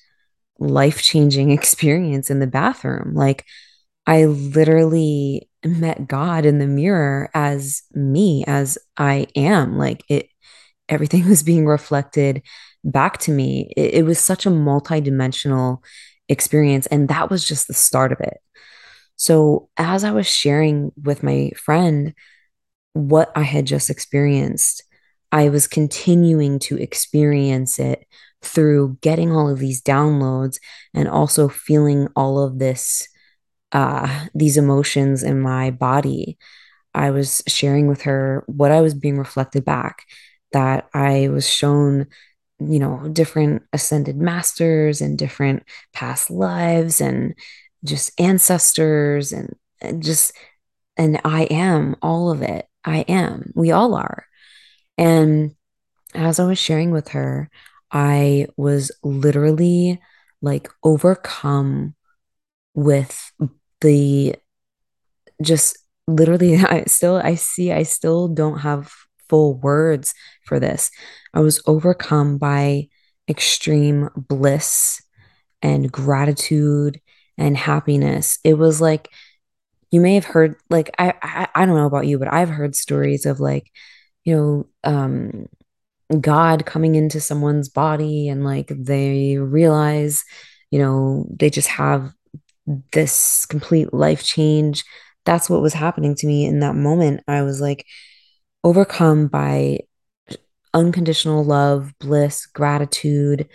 life 0.58 1.02
changing 1.02 1.50
experience 1.52 2.30
in 2.30 2.38
the 2.38 2.46
bathroom. 2.46 3.14
Like, 3.14 3.44
I 4.06 4.24
literally 4.26 5.48
met 5.64 6.08
God 6.08 6.44
in 6.44 6.58
the 6.58 6.66
mirror 6.66 7.30
as 7.34 7.82
me, 7.92 8.44
as 8.46 8.78
I 8.96 9.28
am. 9.36 9.78
Like 9.78 10.02
it, 10.08 10.28
everything 10.88 11.28
was 11.28 11.42
being 11.42 11.66
reflected 11.66 12.42
back 12.84 13.18
to 13.18 13.30
me. 13.30 13.72
It, 13.76 13.94
it 13.94 14.04
was 14.04 14.18
such 14.18 14.46
a 14.46 14.50
multidimensional 14.50 15.78
experience. 16.28 16.86
And 16.86 17.08
that 17.08 17.30
was 17.30 17.46
just 17.46 17.68
the 17.68 17.74
start 17.74 18.12
of 18.12 18.20
it. 18.20 18.38
So 19.16 19.68
as 19.76 20.04
I 20.04 20.10
was 20.10 20.26
sharing 20.26 20.92
with 21.00 21.22
my 21.22 21.50
friend 21.56 22.14
what 22.94 23.30
I 23.36 23.42
had 23.42 23.66
just 23.66 23.90
experienced, 23.90 24.82
I 25.30 25.48
was 25.48 25.66
continuing 25.66 26.58
to 26.60 26.76
experience 26.76 27.78
it 27.78 28.06
through 28.42 28.98
getting 29.00 29.32
all 29.32 29.48
of 29.48 29.58
these 29.58 29.80
downloads 29.80 30.58
and 30.92 31.08
also 31.08 31.48
feeling 31.48 32.08
all 32.16 32.42
of 32.42 32.58
this 32.58 33.08
uh, 33.72 34.26
these 34.34 34.58
emotions 34.58 35.22
in 35.22 35.40
my 35.40 35.70
body. 35.70 36.36
I 36.94 37.10
was 37.10 37.42
sharing 37.46 37.86
with 37.86 38.02
her 38.02 38.44
what 38.46 38.70
I 38.70 38.82
was 38.82 38.92
being 38.92 39.16
reflected 39.16 39.64
back, 39.64 40.04
that 40.52 40.88
I 40.92 41.28
was 41.28 41.48
shown, 41.48 42.08
you 42.70 42.78
know, 42.78 43.08
different 43.12 43.62
ascended 43.72 44.16
masters 44.16 45.00
and 45.00 45.18
different 45.18 45.64
past 45.92 46.30
lives 46.30 47.00
and 47.00 47.34
just 47.84 48.18
ancestors 48.20 49.32
and, 49.32 49.56
and 49.80 50.02
just, 50.02 50.32
and 50.96 51.20
I 51.24 51.44
am 51.44 51.96
all 52.02 52.30
of 52.30 52.42
it. 52.42 52.66
I 52.84 53.00
am. 53.08 53.52
We 53.54 53.70
all 53.70 53.94
are. 53.94 54.26
And 54.98 55.54
as 56.14 56.38
I 56.38 56.44
was 56.44 56.58
sharing 56.58 56.90
with 56.90 57.08
her, 57.08 57.50
I 57.90 58.46
was 58.56 58.90
literally 59.02 60.00
like 60.40 60.68
overcome 60.82 61.94
with 62.74 63.32
the 63.80 64.34
just 65.40 65.78
literally 66.06 66.56
I 66.64 66.84
still 66.84 67.16
I 67.16 67.34
see 67.34 67.72
I 67.72 67.82
still 67.82 68.28
don't 68.28 68.58
have 68.58 68.92
full 69.32 69.54
words 69.54 70.12
for 70.44 70.60
this. 70.60 70.90
I 71.32 71.40
was 71.40 71.62
overcome 71.66 72.36
by 72.36 72.88
extreme 73.30 74.10
bliss 74.14 75.00
and 75.62 75.90
gratitude 75.90 77.00
and 77.38 77.56
happiness. 77.56 78.38
It 78.44 78.58
was 78.58 78.78
like 78.78 79.08
you 79.90 80.02
may 80.02 80.14
have 80.16 80.26
heard 80.26 80.56
like 80.68 80.90
I, 80.98 81.14
I 81.22 81.48
I 81.54 81.64
don't 81.64 81.76
know 81.76 81.86
about 81.86 82.06
you, 82.06 82.18
but 82.18 82.30
I've 82.30 82.50
heard 82.50 82.76
stories 82.76 83.24
of 83.24 83.40
like, 83.40 83.70
you 84.24 84.36
know, 84.36 84.66
um 84.84 85.48
God 86.20 86.66
coming 86.66 86.94
into 86.94 87.20
someone's 87.20 87.70
body 87.70 88.28
and 88.28 88.44
like 88.44 88.68
they 88.68 89.38
realize, 89.38 90.24
you 90.70 90.78
know, 90.78 91.26
they 91.30 91.48
just 91.48 91.68
have 91.68 92.12
this 92.92 93.46
complete 93.46 93.94
life 93.94 94.22
change. 94.22 94.84
That's 95.24 95.48
what 95.48 95.62
was 95.62 95.72
happening 95.72 96.14
to 96.16 96.26
me 96.26 96.44
in 96.44 96.60
that 96.60 96.74
moment. 96.74 97.22
I 97.26 97.42
was 97.42 97.60
like 97.60 97.86
overcome 98.64 99.28
by 99.28 99.80
unconditional 100.74 101.44
love, 101.44 101.92
bliss, 101.98 102.46
gratitude, 102.46 103.48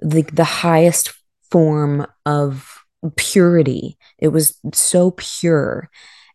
the 0.00 0.22
the 0.32 0.44
highest 0.44 1.12
form 1.50 2.06
of 2.26 2.78
purity. 3.16 3.98
It 4.18 4.28
was 4.28 4.58
so 4.72 5.12
pure. 5.12 5.90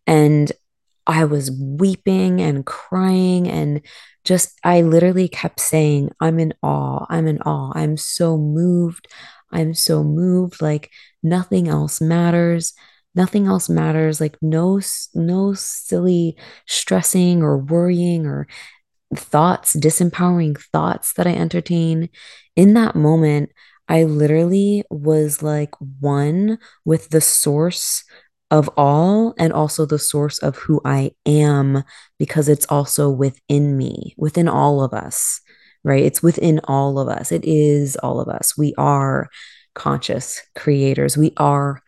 And 0.06 0.52
I 1.06 1.24
was 1.26 1.52
weeping 1.52 2.42
and 2.42 2.66
crying 2.66 3.48
and 3.48 3.82
just, 4.26 4.60
I 4.64 4.82
literally 4.82 5.30
kept 5.30 5.62
saying, 5.62 6.12
I'm 6.20 6.38
in 6.40 6.54
awe. 6.62 7.06
I'm 7.10 7.28
in 7.28 7.42
awe. 7.42 7.72
I'm 7.76 7.96
so 7.96 8.38
moved. 8.38 9.08
I'm 9.52 9.74
so 9.74 10.04
moved. 10.04 10.62
Like 10.62 10.92
nothing 11.24 11.70
else 11.70 12.02
matters. 12.02 12.74
Nothing 13.18 13.48
else 13.48 13.68
matters. 13.68 14.22
Like 14.22 14.38
no, 14.42 14.80
no 15.16 15.54
silly 15.54 16.38
stressing 16.68 17.42
or 17.42 17.58
worrying 17.58 18.26
or 18.28 18.48
thoughts, 19.16 19.76
disempowering 19.76 20.58
thoughts 20.72 21.14
that 21.14 21.28
I 21.28 21.34
entertain. 21.34 22.10
In 22.56 22.76
that 22.76 22.96
moment, 22.96 23.50
I 23.90 24.04
literally 24.04 24.84
was 24.90 25.42
like 25.42 25.74
one 26.00 26.60
with 26.86 27.10
the 27.10 27.22
source 27.22 28.04
of 28.52 28.70
all 28.78 29.34
and 29.38 29.52
also 29.52 29.86
the 29.86 30.00
source 30.00 30.38
of 30.40 30.56
who 30.58 30.80
I 30.86 31.12
am 31.26 31.84
because 32.20 32.48
it's 32.48 32.66
also 32.68 33.10
within 33.10 33.78
me, 33.78 34.14
within 34.18 34.48
all 34.48 34.84
of 34.84 34.94
us, 34.94 35.42
right? 35.84 36.04
It's 36.04 36.24
within 36.24 36.60
all 36.66 37.00
of 37.00 37.08
us. 37.08 37.32
It 37.32 37.44
is 37.46 37.96
all 37.98 38.20
of 38.20 38.30
us. 38.30 38.58
We 38.58 38.74
are 38.78 39.30
conscious 39.74 40.42
creators. 40.56 41.18
We 41.18 41.34
are 41.38 41.82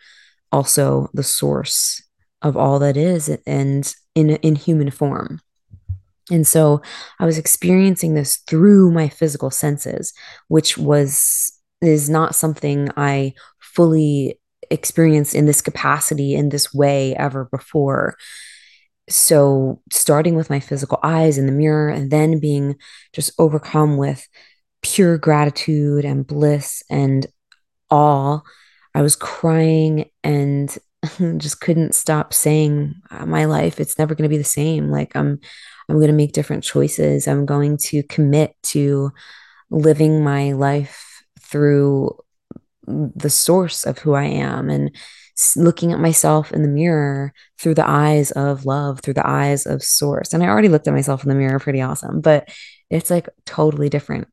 also 0.51 1.09
the 1.13 1.23
source 1.23 2.01
of 2.41 2.55
all 2.55 2.79
that 2.79 2.97
is 2.97 3.29
and 3.45 3.93
in 4.15 4.31
in 4.37 4.55
human 4.55 4.91
form. 4.91 5.41
And 6.31 6.45
so 6.45 6.81
I 7.19 7.25
was 7.25 7.37
experiencing 7.37 8.13
this 8.13 8.37
through 8.47 8.91
my 8.91 9.09
physical 9.09 9.49
senses, 9.49 10.13
which 10.47 10.77
was 10.77 11.51
is 11.81 12.09
not 12.09 12.35
something 12.35 12.89
I 12.97 13.33
fully 13.59 14.39
experienced 14.69 15.33
in 15.33 15.45
this 15.45 15.61
capacity 15.61 16.35
in 16.35 16.49
this 16.49 16.73
way 16.73 17.15
ever 17.15 17.45
before. 17.45 18.15
So 19.09 19.81
starting 19.91 20.35
with 20.35 20.49
my 20.49 20.59
physical 20.59 20.99
eyes 21.01 21.37
in 21.37 21.45
the 21.45 21.51
mirror 21.51 21.89
and 21.89 22.11
then 22.11 22.39
being 22.39 22.75
just 23.13 23.31
overcome 23.39 23.97
with 23.97 24.27
pure 24.81 25.17
gratitude 25.17 26.05
and 26.05 26.27
bliss 26.27 26.83
and 26.89 27.25
awe, 27.89 28.41
I 28.95 29.01
was 29.01 29.15
crying 29.15 30.09
and 30.23 30.75
just 31.37 31.61
couldn't 31.61 31.95
stop 31.95 32.33
saying 32.33 32.95
uh, 33.11 33.25
my 33.25 33.45
life 33.45 33.79
it's 33.79 33.97
never 33.97 34.15
going 34.15 34.29
to 34.29 34.33
be 34.33 34.37
the 34.37 34.43
same. 34.43 34.89
Like 34.89 35.15
i'm 35.15 35.39
i'm 35.89 35.95
going 35.95 36.07
to 36.07 36.13
make 36.13 36.33
different 36.33 36.63
choices. 36.63 37.27
I'm 37.27 37.45
going 37.45 37.77
to 37.89 38.03
commit 38.03 38.55
to 38.63 39.11
living 39.69 40.23
my 40.23 40.53
life 40.53 41.23
through 41.39 42.17
the 42.87 43.29
source 43.29 43.85
of 43.85 43.99
who 43.99 44.13
i 44.13 44.23
am 44.23 44.67
and 44.69 44.95
looking 45.55 45.93
at 45.93 45.99
myself 45.99 46.51
in 46.51 46.63
the 46.63 46.67
mirror 46.67 47.31
through 47.59 47.75
the 47.75 47.87
eyes 47.87 48.31
of 48.31 48.65
love 48.65 48.99
through 48.99 49.13
the 49.13 49.27
eyes 49.27 49.65
of 49.65 49.83
source. 49.83 50.33
And 50.33 50.43
i 50.43 50.47
already 50.47 50.69
looked 50.69 50.87
at 50.87 50.93
myself 50.93 51.23
in 51.23 51.29
the 51.29 51.35
mirror 51.35 51.59
pretty 51.59 51.81
awesome 51.81 52.19
but 52.19 52.49
it's 52.89 53.09
like 53.09 53.29
totally 53.45 53.89
different 53.89 54.27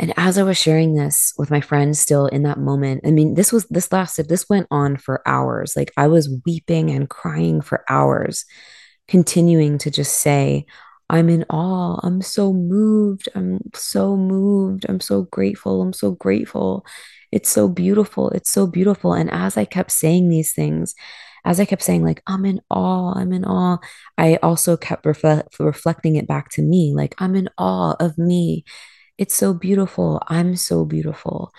and 0.00 0.14
as 0.16 0.38
I 0.38 0.44
was 0.44 0.56
sharing 0.56 0.94
this 0.94 1.34
with 1.36 1.50
my 1.50 1.60
friends 1.60 2.00
still 2.00 2.26
in 2.26 2.42
that 2.44 2.58
moment, 2.58 3.02
I 3.06 3.10
mean, 3.10 3.34
this 3.34 3.52
was, 3.52 3.66
this 3.66 3.92
lasted, 3.92 4.30
this 4.30 4.48
went 4.48 4.66
on 4.70 4.96
for 4.96 5.20
hours. 5.28 5.74
Like 5.76 5.92
I 5.98 6.06
was 6.08 6.34
weeping 6.46 6.90
and 6.90 7.08
crying 7.08 7.60
for 7.60 7.84
hours, 7.86 8.46
continuing 9.08 9.76
to 9.76 9.90
just 9.90 10.22
say, 10.22 10.64
I'm 11.10 11.28
in 11.28 11.44
awe. 11.50 12.00
I'm 12.02 12.22
so 12.22 12.54
moved. 12.54 13.28
I'm 13.34 13.60
so 13.74 14.16
moved. 14.16 14.86
I'm 14.88 15.00
so 15.00 15.24
grateful. 15.24 15.82
I'm 15.82 15.92
so 15.92 16.12
grateful. 16.12 16.86
It's 17.30 17.50
so 17.50 17.68
beautiful. 17.68 18.30
It's 18.30 18.50
so 18.50 18.66
beautiful. 18.66 19.12
And 19.12 19.30
as 19.30 19.58
I 19.58 19.66
kept 19.66 19.92
saying 19.92 20.30
these 20.30 20.54
things, 20.54 20.94
as 21.44 21.60
I 21.60 21.66
kept 21.66 21.82
saying, 21.82 22.04
like, 22.04 22.22
I'm 22.26 22.46
in 22.46 22.62
awe, 22.70 23.12
I'm 23.14 23.34
in 23.34 23.44
awe, 23.44 23.76
I 24.16 24.36
also 24.36 24.78
kept 24.78 25.04
reflect, 25.04 25.60
reflecting 25.60 26.16
it 26.16 26.26
back 26.26 26.48
to 26.50 26.62
me, 26.62 26.94
like, 26.94 27.14
I'm 27.18 27.34
in 27.34 27.50
awe 27.58 27.96
of 28.00 28.16
me 28.16 28.64
it's 29.20 29.36
so 29.36 29.54
beautiful. 29.54 30.22
I'm 30.28 30.56
so 30.56 30.86
beautiful. 30.86 31.52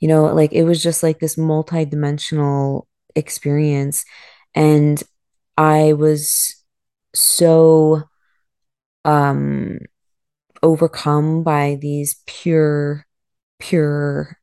You 0.00 0.08
know, 0.08 0.26
like 0.34 0.54
it 0.54 0.64
was 0.64 0.82
just 0.82 1.04
like 1.04 1.20
this 1.20 1.38
multi-dimensional 1.38 2.88
experience. 3.16 4.06
And 4.56 5.02
I 5.58 5.94
was 5.94 6.56
so 7.14 8.04
um 9.04 9.78
overcome 10.62 11.42
by 11.44 11.78
these 11.80 12.22
pure, 12.26 13.06
pure 13.60 14.38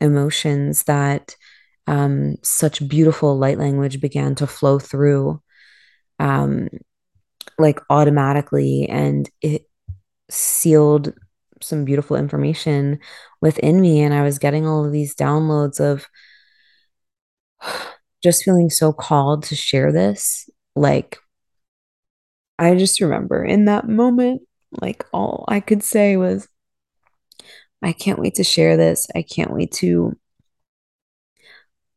emotions 0.00 0.84
that 0.84 1.36
um 1.88 2.36
such 2.42 2.86
beautiful 2.88 3.38
light 3.38 3.58
language 3.58 4.00
began 4.00 4.34
to 4.36 4.46
flow 4.46 4.78
through 4.78 5.42
um 6.20 6.68
like 7.58 7.80
automatically 7.90 8.86
and 8.88 9.30
it 9.42 9.68
sealed 10.30 11.14
some 11.62 11.84
beautiful 11.84 12.16
information 12.16 12.98
within 13.40 13.80
me. 13.80 14.00
And 14.00 14.14
I 14.14 14.22
was 14.22 14.38
getting 14.38 14.66
all 14.66 14.84
of 14.84 14.92
these 14.92 15.14
downloads 15.14 15.80
of 15.80 16.06
just 18.22 18.44
feeling 18.44 18.70
so 18.70 18.92
called 18.92 19.44
to 19.44 19.54
share 19.54 19.92
this. 19.92 20.48
Like, 20.74 21.18
I 22.58 22.74
just 22.74 23.00
remember 23.00 23.44
in 23.44 23.66
that 23.66 23.88
moment, 23.88 24.42
like, 24.80 25.04
all 25.12 25.44
I 25.48 25.60
could 25.60 25.82
say 25.82 26.16
was, 26.16 26.48
I 27.82 27.92
can't 27.92 28.18
wait 28.18 28.34
to 28.36 28.44
share 28.44 28.76
this. 28.76 29.06
I 29.14 29.22
can't 29.22 29.52
wait 29.52 29.72
to 29.74 30.16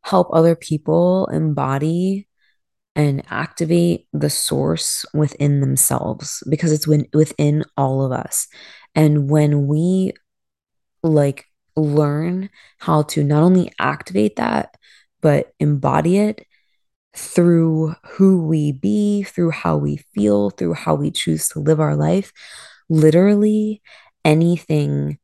help 0.03 0.29
other 0.31 0.55
people 0.55 1.27
embody 1.27 2.27
and 2.95 3.23
activate 3.29 4.07
the 4.11 4.29
source 4.29 5.05
within 5.13 5.61
themselves 5.61 6.43
because 6.49 6.71
it's 6.71 6.87
within 6.87 7.63
all 7.77 8.03
of 8.03 8.11
us. 8.11 8.47
And 8.95 9.29
when 9.29 9.67
we 9.67 10.13
like 11.03 11.45
learn 11.75 12.49
how 12.77 13.03
to 13.03 13.23
not 13.23 13.43
only 13.43 13.71
activate 13.79 14.35
that, 14.35 14.75
but 15.21 15.53
embody 15.59 16.17
it 16.17 16.45
through 17.15 17.95
who 18.11 18.43
we 18.43 18.71
be, 18.71 19.23
through 19.23 19.51
how 19.51 19.77
we 19.77 19.97
feel, 20.13 20.49
through 20.49 20.73
how 20.73 20.95
we 20.95 21.11
choose 21.11 21.49
to 21.49 21.59
live 21.59 21.79
our 21.79 21.95
life, 21.95 22.31
literally 22.89 23.81
anything, 24.23 25.17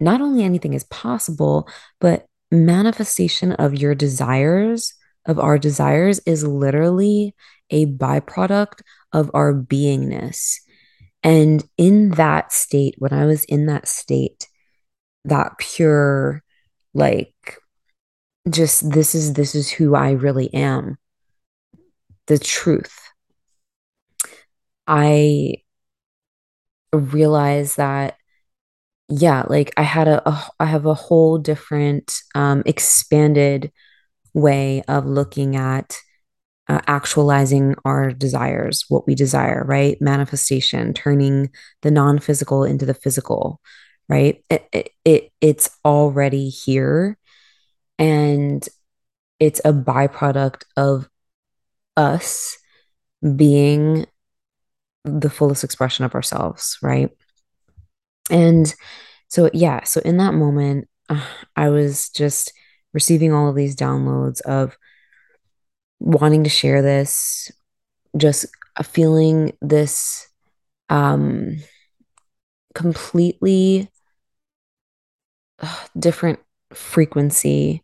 not 0.00 0.20
only 0.20 0.44
anything 0.44 0.74
is 0.74 0.84
possible, 0.84 1.68
but 2.00 2.26
manifestation 2.50 3.52
of 3.52 3.74
your 3.74 3.94
desires, 3.94 4.94
of 5.26 5.38
our 5.38 5.58
desires, 5.58 6.20
is 6.26 6.44
literally 6.44 7.34
a 7.70 7.86
byproduct 7.86 8.82
of 9.12 9.30
our 9.34 9.54
beingness. 9.54 10.60
And 11.22 11.64
in 11.78 12.10
that 12.12 12.52
state, 12.52 12.96
when 12.98 13.12
I 13.12 13.26
was 13.26 13.44
in 13.44 13.66
that 13.66 13.86
state, 13.86 14.48
that 15.24 15.52
pure, 15.58 16.42
like, 16.94 17.58
just 18.50 18.90
this 18.90 19.14
is 19.14 19.34
this 19.34 19.54
is 19.54 19.70
who 19.70 19.94
I 19.94 20.12
really 20.12 20.52
am. 20.52 20.98
The 22.26 22.38
truth. 22.38 22.98
I 24.86 25.62
realized 26.92 27.76
that 27.76 28.16
yeah, 29.08 29.44
like 29.48 29.72
I 29.76 29.82
had 29.82 30.08
a, 30.08 30.26
a 30.28 30.44
I 30.60 30.64
have 30.66 30.86
a 30.86 30.94
whole 30.94 31.38
different 31.38 32.14
um 32.34 32.62
expanded 32.66 33.72
way 34.34 34.82
of 34.88 35.06
looking 35.06 35.56
at 35.56 35.98
uh, 36.68 36.80
actualizing 36.86 37.74
our 37.84 38.12
desires, 38.12 38.84
what 38.88 39.06
we 39.06 39.14
desire, 39.14 39.64
right? 39.66 40.00
Manifestation, 40.00 40.94
turning 40.94 41.50
the 41.82 41.90
non-physical 41.90 42.64
into 42.64 42.86
the 42.86 42.94
physical, 42.94 43.60
right? 44.08 44.44
It, 44.48 44.68
it, 44.72 44.90
it 45.04 45.32
it's 45.40 45.70
already 45.84 46.48
here, 46.48 47.18
and 47.98 48.66
it's 49.40 49.60
a 49.64 49.72
byproduct 49.72 50.64
of 50.76 51.08
us 51.96 52.56
being 53.36 54.06
the 55.04 55.30
fullest 55.30 55.64
expression 55.64 56.04
of 56.04 56.14
ourselves, 56.14 56.78
right? 56.82 57.10
And 58.30 58.72
so, 59.28 59.50
yeah, 59.52 59.82
so 59.84 60.00
in 60.04 60.18
that 60.18 60.34
moment, 60.34 60.88
uh, 61.08 61.24
I 61.56 61.68
was 61.68 62.08
just 62.10 62.52
receiving 62.94 63.32
all 63.32 63.48
of 63.48 63.56
these 63.56 63.74
downloads 63.74 64.40
of 64.42 64.76
wanting 66.02 66.44
to 66.44 66.50
share 66.50 66.82
this, 66.82 67.50
just 68.16 68.46
feeling 68.82 69.56
this 69.62 70.26
um, 70.90 71.58
completely 72.74 73.88
different 75.98 76.40
frequency 76.74 77.82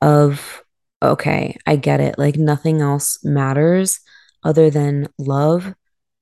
of, 0.00 0.62
okay, 1.02 1.56
I 1.66 1.76
get 1.76 2.00
it. 2.00 2.18
Like 2.18 2.36
nothing 2.36 2.80
else 2.80 3.22
matters 3.22 4.00
other 4.42 4.70
than 4.70 5.08
love, 5.18 5.74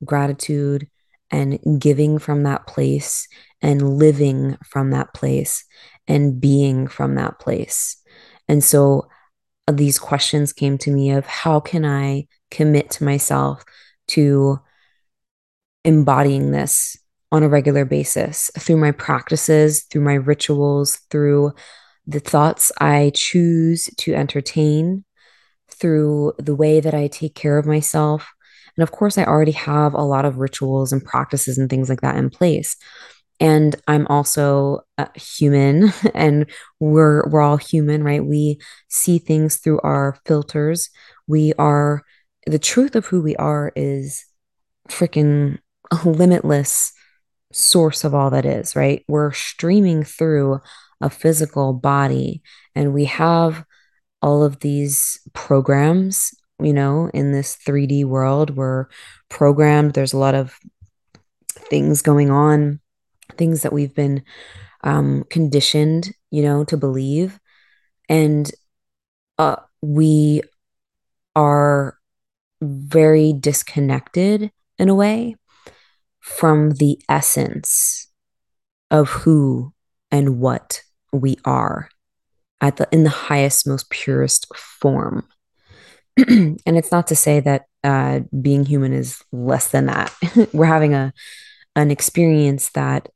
gratitude, 0.04 0.88
and 1.30 1.58
giving 1.78 2.18
from 2.18 2.42
that 2.42 2.66
place 2.66 3.28
and 3.62 3.98
living 3.98 4.58
from 4.64 4.90
that 4.90 5.14
place 5.14 5.64
and 6.08 6.40
being 6.40 6.88
from 6.88 7.14
that 7.14 7.38
place. 7.38 7.96
And 8.48 8.64
so 8.64 9.06
uh, 9.06 9.19
these 9.76 9.98
questions 9.98 10.52
came 10.52 10.78
to 10.78 10.90
me 10.90 11.10
of 11.10 11.26
how 11.26 11.60
can 11.60 11.84
I 11.84 12.26
commit 12.50 12.90
to 12.92 13.04
myself 13.04 13.64
to 14.08 14.60
embodying 15.84 16.50
this 16.50 16.96
on 17.32 17.42
a 17.42 17.48
regular 17.48 17.84
basis 17.84 18.50
through 18.58 18.76
my 18.76 18.92
practices, 18.92 19.84
through 19.84 20.02
my 20.02 20.14
rituals, 20.14 20.96
through 21.10 21.52
the 22.06 22.20
thoughts 22.20 22.72
I 22.80 23.12
choose 23.14 23.88
to 23.98 24.14
entertain, 24.14 25.04
through 25.70 26.32
the 26.38 26.56
way 26.56 26.80
that 26.80 26.94
I 26.94 27.06
take 27.06 27.34
care 27.34 27.56
of 27.56 27.66
myself. 27.66 28.28
And 28.76 28.82
of 28.82 28.90
course, 28.90 29.16
I 29.16 29.24
already 29.24 29.52
have 29.52 29.94
a 29.94 30.02
lot 30.02 30.24
of 30.24 30.38
rituals 30.38 30.92
and 30.92 31.04
practices 31.04 31.58
and 31.58 31.70
things 31.70 31.88
like 31.88 32.00
that 32.00 32.16
in 32.16 32.30
place. 32.30 32.76
And 33.40 33.74
I'm 33.88 34.06
also 34.08 34.82
human 35.14 35.92
and 36.14 36.46
we're 36.78 37.28
we're 37.28 37.40
all 37.40 37.56
human, 37.56 38.04
right? 38.04 38.24
We 38.24 38.60
see 38.88 39.18
things 39.18 39.56
through 39.56 39.80
our 39.80 40.18
filters. 40.26 40.90
We 41.26 41.52
are 41.54 42.02
the 42.46 42.58
truth 42.58 42.94
of 42.96 43.06
who 43.06 43.22
we 43.22 43.36
are 43.36 43.72
is 43.74 44.24
freaking 44.88 45.58
a 45.90 45.96
limitless 46.08 46.92
source 47.52 48.04
of 48.04 48.14
all 48.14 48.30
that 48.30 48.44
is, 48.44 48.76
right? 48.76 49.04
We're 49.08 49.32
streaming 49.32 50.04
through 50.04 50.60
a 51.00 51.10
physical 51.10 51.72
body 51.72 52.42
and 52.74 52.92
we 52.92 53.06
have 53.06 53.64
all 54.22 54.42
of 54.42 54.60
these 54.60 55.18
programs, 55.32 56.34
you 56.62 56.72
know, 56.72 57.10
in 57.14 57.32
this 57.32 57.56
3D 57.66 58.04
world. 58.04 58.50
We're 58.50 58.86
programmed. 59.28 59.94
There's 59.94 60.12
a 60.12 60.18
lot 60.18 60.34
of 60.34 60.58
things 61.48 62.02
going 62.02 62.30
on, 62.30 62.80
things 63.30 63.62
that 63.62 63.72
we've 63.72 63.94
been 63.94 64.22
um, 64.82 65.24
conditioned, 65.30 66.12
you 66.30 66.42
know, 66.42 66.64
to 66.64 66.76
believe. 66.76 67.38
And 68.08 68.50
uh, 69.38 69.56
we 69.82 70.42
are 71.36 71.96
very 72.62 73.32
disconnected 73.32 74.50
in 74.78 74.88
a 74.88 74.94
way 74.94 75.36
from 76.20 76.72
the 76.72 77.00
essence 77.08 78.08
of 78.90 79.08
who 79.08 79.72
and 80.10 80.38
what 80.38 80.82
we 81.12 81.36
are 81.44 81.88
at 82.60 82.76
the 82.76 82.86
in 82.92 83.04
the 83.04 83.10
highest 83.10 83.66
most 83.66 83.88
purest 83.90 84.46
form 84.54 85.26
and 86.16 86.60
it's 86.66 86.92
not 86.92 87.06
to 87.06 87.16
say 87.16 87.40
that 87.40 87.64
uh, 87.82 88.20
being 88.42 88.64
human 88.64 88.92
is 88.92 89.22
less 89.32 89.68
than 89.68 89.86
that 89.86 90.14
we're 90.52 90.66
having 90.66 90.92
a 90.92 91.12
an 91.76 91.90
experience 91.90 92.70
that 92.70 93.08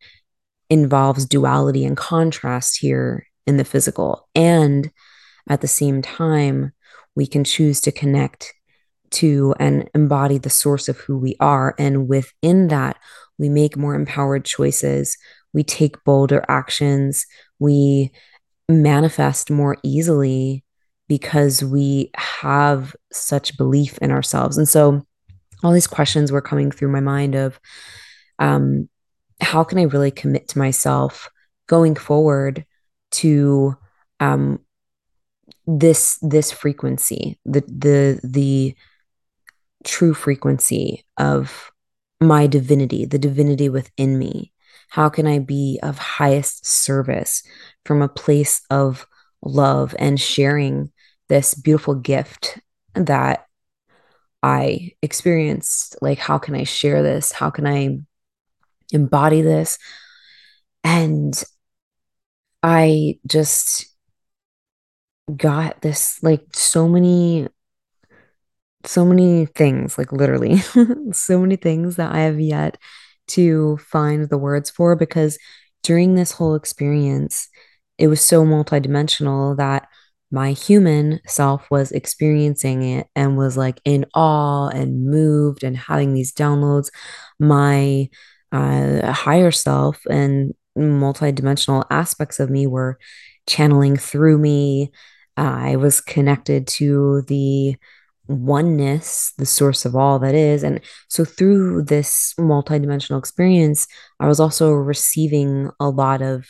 involves 0.70 1.26
duality 1.26 1.84
and 1.84 1.96
contrast 1.96 2.78
here 2.78 3.26
in 3.46 3.56
the 3.56 3.64
physical 3.64 4.28
and 4.34 4.90
at 5.48 5.60
the 5.60 5.68
same 5.68 6.00
time 6.00 6.72
we 7.14 7.26
can 7.26 7.44
choose 7.44 7.80
to 7.82 7.92
connect 7.92 8.52
to 9.14 9.54
and 9.58 9.88
embody 9.94 10.38
the 10.38 10.50
source 10.50 10.88
of 10.88 10.98
who 10.98 11.16
we 11.16 11.36
are. 11.40 11.74
And 11.78 12.08
within 12.08 12.68
that, 12.68 12.98
we 13.38 13.48
make 13.48 13.76
more 13.76 13.94
empowered 13.94 14.44
choices. 14.44 15.16
We 15.52 15.62
take 15.62 16.02
bolder 16.04 16.44
actions. 16.48 17.26
We 17.58 18.12
manifest 18.68 19.50
more 19.50 19.76
easily 19.82 20.64
because 21.08 21.62
we 21.62 22.10
have 22.16 22.96
such 23.12 23.56
belief 23.56 23.98
in 23.98 24.10
ourselves. 24.10 24.58
And 24.58 24.68
so, 24.68 25.06
all 25.62 25.72
these 25.72 25.86
questions 25.86 26.30
were 26.30 26.42
coming 26.42 26.70
through 26.70 26.88
my 26.88 27.00
mind 27.00 27.34
of 27.34 27.58
um, 28.38 28.88
how 29.40 29.64
can 29.64 29.78
I 29.78 29.82
really 29.82 30.10
commit 30.10 30.48
to 30.48 30.58
myself 30.58 31.30
going 31.66 31.94
forward 31.96 32.64
to 33.12 33.76
um, 34.20 34.60
this 35.66 36.18
this 36.22 36.50
frequency, 36.50 37.38
the 37.44 37.62
the 37.66 38.20
the 38.22 38.74
true 39.84 40.14
frequency 40.14 41.04
of 41.16 41.70
my 42.20 42.46
divinity, 42.46 43.04
the 43.04 43.18
divinity 43.18 43.68
within 43.68 44.18
me? 44.18 44.52
How 44.88 45.08
can 45.08 45.26
I 45.26 45.38
be 45.38 45.80
of 45.82 45.98
highest 45.98 46.66
service 46.66 47.42
from 47.84 48.02
a 48.02 48.08
place 48.08 48.62
of 48.70 49.06
love 49.42 49.94
and 49.98 50.20
sharing 50.20 50.92
this 51.28 51.54
beautiful 51.54 51.94
gift 51.94 52.58
that 52.94 53.46
I 54.42 54.92
experienced? 55.02 55.96
Like, 56.00 56.18
how 56.18 56.38
can 56.38 56.54
I 56.54 56.64
share 56.64 57.02
this? 57.02 57.32
How 57.32 57.50
can 57.50 57.66
I 57.66 57.98
embody 58.92 59.42
this? 59.42 59.78
And 60.82 61.42
I 62.62 63.18
just 63.26 63.86
got 65.36 65.80
this 65.80 66.22
like 66.22 66.44
so 66.52 66.88
many 66.88 67.48
so 68.84 69.04
many 69.04 69.46
things, 69.46 69.96
like 69.96 70.12
literally, 70.12 70.58
so 71.12 71.40
many 71.40 71.56
things 71.56 71.96
that 71.96 72.12
I 72.12 72.20
have 72.20 72.40
yet 72.40 72.76
to 73.28 73.78
find 73.78 74.28
the 74.28 74.38
words 74.38 74.70
for 74.70 74.94
because 74.96 75.38
during 75.82 76.14
this 76.14 76.32
whole 76.32 76.54
experience, 76.54 77.48
it 77.98 78.08
was 78.08 78.20
so 78.20 78.44
multidimensional 78.44 79.56
that 79.56 79.88
my 80.30 80.52
human 80.52 81.20
self 81.26 81.70
was 81.70 81.92
experiencing 81.92 82.82
it 82.82 83.06
and 83.14 83.36
was 83.38 83.56
like 83.56 83.80
in 83.84 84.04
awe 84.14 84.68
and 84.68 85.06
moved 85.06 85.62
and 85.62 85.76
having 85.76 86.12
these 86.12 86.32
downloads. 86.32 86.90
My 87.38 88.08
uh, 88.54 89.12
higher 89.12 89.50
self 89.50 90.00
and 90.06 90.54
multidimensional 90.78 91.84
aspects 91.90 92.38
of 92.38 92.50
me 92.50 92.66
were 92.66 92.98
channeling 93.48 93.96
through 93.96 94.38
me. 94.38 94.92
Uh, 95.36 95.56
I 95.58 95.76
was 95.76 96.00
connected 96.00 96.68
to 96.68 97.22
the 97.22 97.76
oneness, 98.28 99.32
the 99.38 99.46
source 99.46 99.84
of 99.84 99.96
all 99.96 100.18
that 100.20 100.34
is. 100.34 100.62
And 100.62 100.80
so 101.08 101.24
through 101.24 101.82
this 101.82 102.32
multidimensional 102.38 103.18
experience, 103.18 103.86
I 104.20 104.28
was 104.28 104.40
also 104.40 104.70
receiving 104.70 105.70
a 105.80 105.88
lot 105.88 106.22
of 106.22 106.46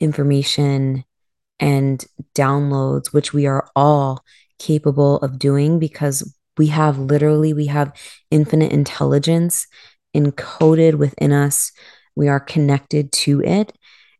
information 0.00 1.04
and 1.60 2.04
downloads, 2.34 3.12
which 3.12 3.32
we 3.32 3.46
are 3.46 3.68
all 3.74 4.22
capable 4.58 5.18
of 5.18 5.38
doing 5.38 5.78
because 5.78 6.34
we 6.58 6.66
have 6.68 6.98
literally 6.98 7.52
we 7.52 7.66
have 7.66 7.92
infinite 8.30 8.72
intelligence 8.72 9.66
encoded 10.16 10.94
within 10.94 11.32
us. 11.32 11.72
We 12.14 12.28
are 12.28 12.40
connected 12.40 13.12
to 13.12 13.42
it. 13.42 13.72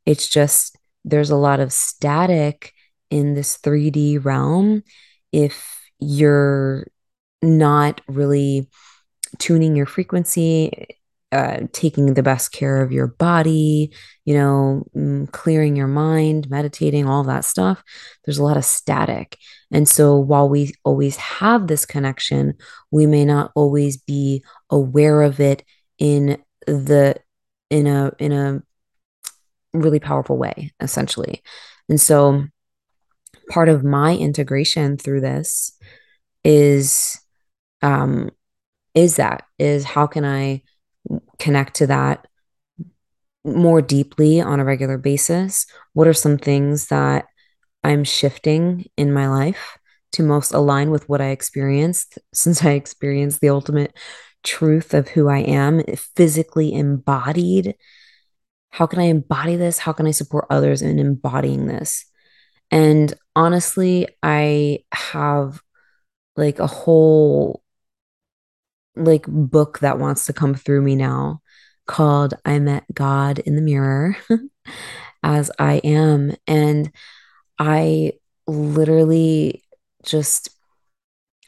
It's 0.05 0.29
just 0.29 0.77
there's 1.05 1.31
a 1.31 1.37
lot 1.37 1.61
of 1.61 1.73
static 1.73 2.73
in 3.11 3.35
this 3.35 3.57
3D 3.59 4.25
realm 4.25 4.83
if 5.33 5.81
you're 5.99 6.87
not 7.43 8.01
really 8.09 8.69
tuning 9.39 9.77
your 9.77 9.87
frequency, 9.87 10.89
uh, 11.33 11.61
taking 11.73 12.15
the 12.15 12.23
best 12.23 12.53
care 12.53 12.83
of 12.83 12.93
your 12.93 13.09
body, 13.09 13.93
you 14.25 14.35
know, 14.35 14.85
mm, 14.97 15.31
clearing 15.33 15.77
your 15.77 15.89
mind, 15.89 16.49
meditating, 16.49 17.07
all 17.07 17.25
that 17.25 17.45
stuff, 17.45 17.83
there's 18.25 18.39
a 18.39 18.45
lot 18.45 18.57
of 18.57 18.65
static. 18.65 19.37
And 19.73 19.89
so 19.89 20.17
while 20.17 20.49
we 20.49 20.73
always 20.85 21.17
have 21.17 21.67
this 21.67 21.85
connection, 21.85 22.55
we 22.91 23.07
may 23.07 23.25
not 23.25 23.51
always 23.55 23.97
be 23.97 24.45
aware 24.71 25.23
of 25.23 25.41
it 25.41 25.65
in 25.99 26.43
the 26.67 27.17
in 27.71 27.87
a 27.87 28.13
in 28.19 28.33
a 28.33 28.63
really 29.73 30.01
powerful 30.01 30.37
way 30.37 30.73
essentially. 30.81 31.43
And 31.89 32.01
so 32.01 32.45
part 33.49 33.69
of 33.69 33.85
my 33.85 34.17
integration 34.17 34.97
through 34.97 35.21
this 35.21 35.77
is 36.45 37.19
um 37.83 38.31
is 38.95 39.17
that 39.17 39.45
is 39.59 39.85
how 39.85 40.07
can 40.07 40.25
i 40.25 40.63
connect 41.39 41.75
to 41.77 41.87
that 41.87 42.27
more 43.45 43.81
deeply 43.81 44.41
on 44.41 44.59
a 44.59 44.65
regular 44.65 44.99
basis 44.99 45.67
what 45.93 46.09
are 46.09 46.13
some 46.13 46.39
things 46.39 46.87
that 46.87 47.27
i'm 47.85 48.05
shifting 48.05 48.85
in 48.97 49.13
my 49.13 49.29
life 49.29 49.79
to 50.13 50.23
most 50.23 50.53
align 50.53 50.91
with 50.91 51.09
what 51.09 51.21
i 51.21 51.29
experienced 51.29 52.19
since 52.33 52.65
i 52.65 52.71
experienced 52.71 53.41
the 53.41 53.49
ultimate 53.49 53.97
truth 54.47 54.95
of 54.95 55.09
who 55.09 55.29
i 55.29 55.39
am 55.39 55.83
physically 56.17 56.73
embodied. 56.73 57.75
How 58.71 58.87
can 58.87 59.01
i 59.01 59.05
embody 59.05 59.57
this? 59.57 59.79
How 59.79 59.93
can 59.93 60.07
i 60.07 60.13
support 60.13 60.47
others 60.49 60.81
in 60.83 60.99
embodying 60.99 61.67
this? 61.67 62.07
And 62.71 63.13
honestly, 63.35 64.09
I 64.23 64.81
have 64.93 65.61
like 66.37 66.59
a 66.59 66.67
whole 66.67 67.63
like 68.95 69.27
book 69.27 69.81
that 69.81 69.99
wants 69.99 70.27
to 70.27 70.33
come 70.33 70.55
through 70.55 70.83
me 70.83 70.97
now 70.97 71.41
called 71.87 72.35
I 72.45 72.59
Met 72.59 72.85
God 72.93 73.39
in 73.41 73.57
the 73.57 73.63
Mirror 73.63 74.17
as 75.23 75.51
I 75.59 75.75
am. 75.85 76.35
And 76.47 76.91
I 77.59 78.13
literally 78.47 79.63
just 80.05 80.51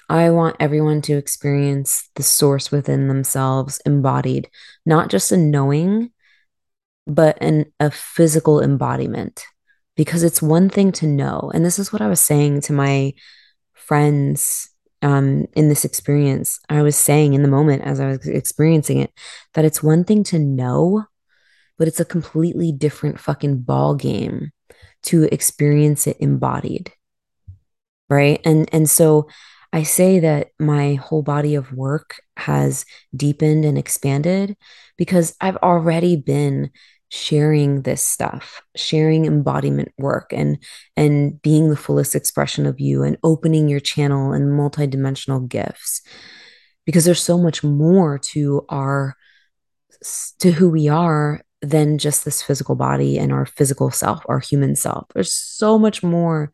I 0.08 0.30
want 0.30 0.56
everyone 0.58 1.02
to 1.02 1.16
experience 1.16 2.08
the 2.14 2.22
source 2.22 2.70
within 2.70 3.08
themselves 3.08 3.80
embodied, 3.84 4.48
not 4.86 5.10
just 5.10 5.32
a 5.32 5.36
knowing, 5.36 6.10
but 7.06 7.36
an 7.42 7.66
a 7.78 7.90
physical 7.90 8.62
embodiment. 8.62 9.44
Because 9.96 10.22
it's 10.22 10.40
one 10.40 10.68
thing 10.68 10.92
to 10.92 11.06
know, 11.06 11.50
and 11.52 11.64
this 11.64 11.78
is 11.78 11.92
what 11.92 12.00
I 12.00 12.08
was 12.08 12.20
saying 12.20 12.60
to 12.62 12.72
my 12.72 13.14
friends 13.74 14.70
um, 15.02 15.46
in 15.54 15.68
this 15.68 15.84
experience. 15.84 16.60
I 16.68 16.82
was 16.82 16.96
saying 16.96 17.34
in 17.34 17.42
the 17.42 17.48
moment 17.48 17.82
as 17.82 18.00
I 18.00 18.06
was 18.06 18.26
experiencing 18.26 18.98
it 18.98 19.12
that 19.54 19.64
it's 19.64 19.82
one 19.82 20.04
thing 20.04 20.24
to 20.24 20.38
know, 20.38 21.04
but 21.78 21.88
it's 21.88 22.00
a 22.00 22.04
completely 22.04 22.72
different 22.72 23.18
fucking 23.18 23.62
ball 23.62 23.94
game 23.94 24.52
to 25.04 25.24
experience 25.32 26.06
it 26.06 26.16
embodied. 26.20 26.92
Right. 28.08 28.40
And 28.44 28.68
and 28.72 28.88
so 28.88 29.28
I 29.72 29.82
say 29.82 30.20
that 30.20 30.48
my 30.58 30.94
whole 30.94 31.22
body 31.22 31.54
of 31.54 31.72
work 31.72 32.20
has 32.36 32.86
deepened 33.14 33.64
and 33.64 33.76
expanded 33.76 34.56
because 34.96 35.36
I've 35.40 35.58
already 35.58 36.16
been 36.16 36.70
sharing 37.10 37.82
this 37.82 38.02
stuff, 38.02 38.62
sharing 38.76 39.24
embodiment 39.24 39.92
work 39.98 40.32
and 40.32 40.58
and 40.96 41.40
being 41.42 41.70
the 41.70 41.76
fullest 41.76 42.14
expression 42.14 42.66
of 42.66 42.80
you 42.80 43.02
and 43.02 43.16
opening 43.22 43.68
your 43.68 43.80
channel 43.80 44.32
and 44.32 44.58
multidimensional 44.58 45.48
gifts. 45.48 46.02
Because 46.84 47.04
there's 47.04 47.22
so 47.22 47.38
much 47.38 47.62
more 47.62 48.18
to 48.18 48.64
our 48.68 49.16
to 50.38 50.52
who 50.52 50.70
we 50.70 50.88
are 50.88 51.42
than 51.60 51.98
just 51.98 52.24
this 52.24 52.42
physical 52.42 52.74
body 52.74 53.18
and 53.18 53.32
our 53.32 53.44
physical 53.44 53.90
self, 53.90 54.22
our 54.28 54.38
human 54.38 54.76
self. 54.76 55.06
There's 55.14 55.32
so 55.32 55.78
much 55.78 56.02
more 56.02 56.52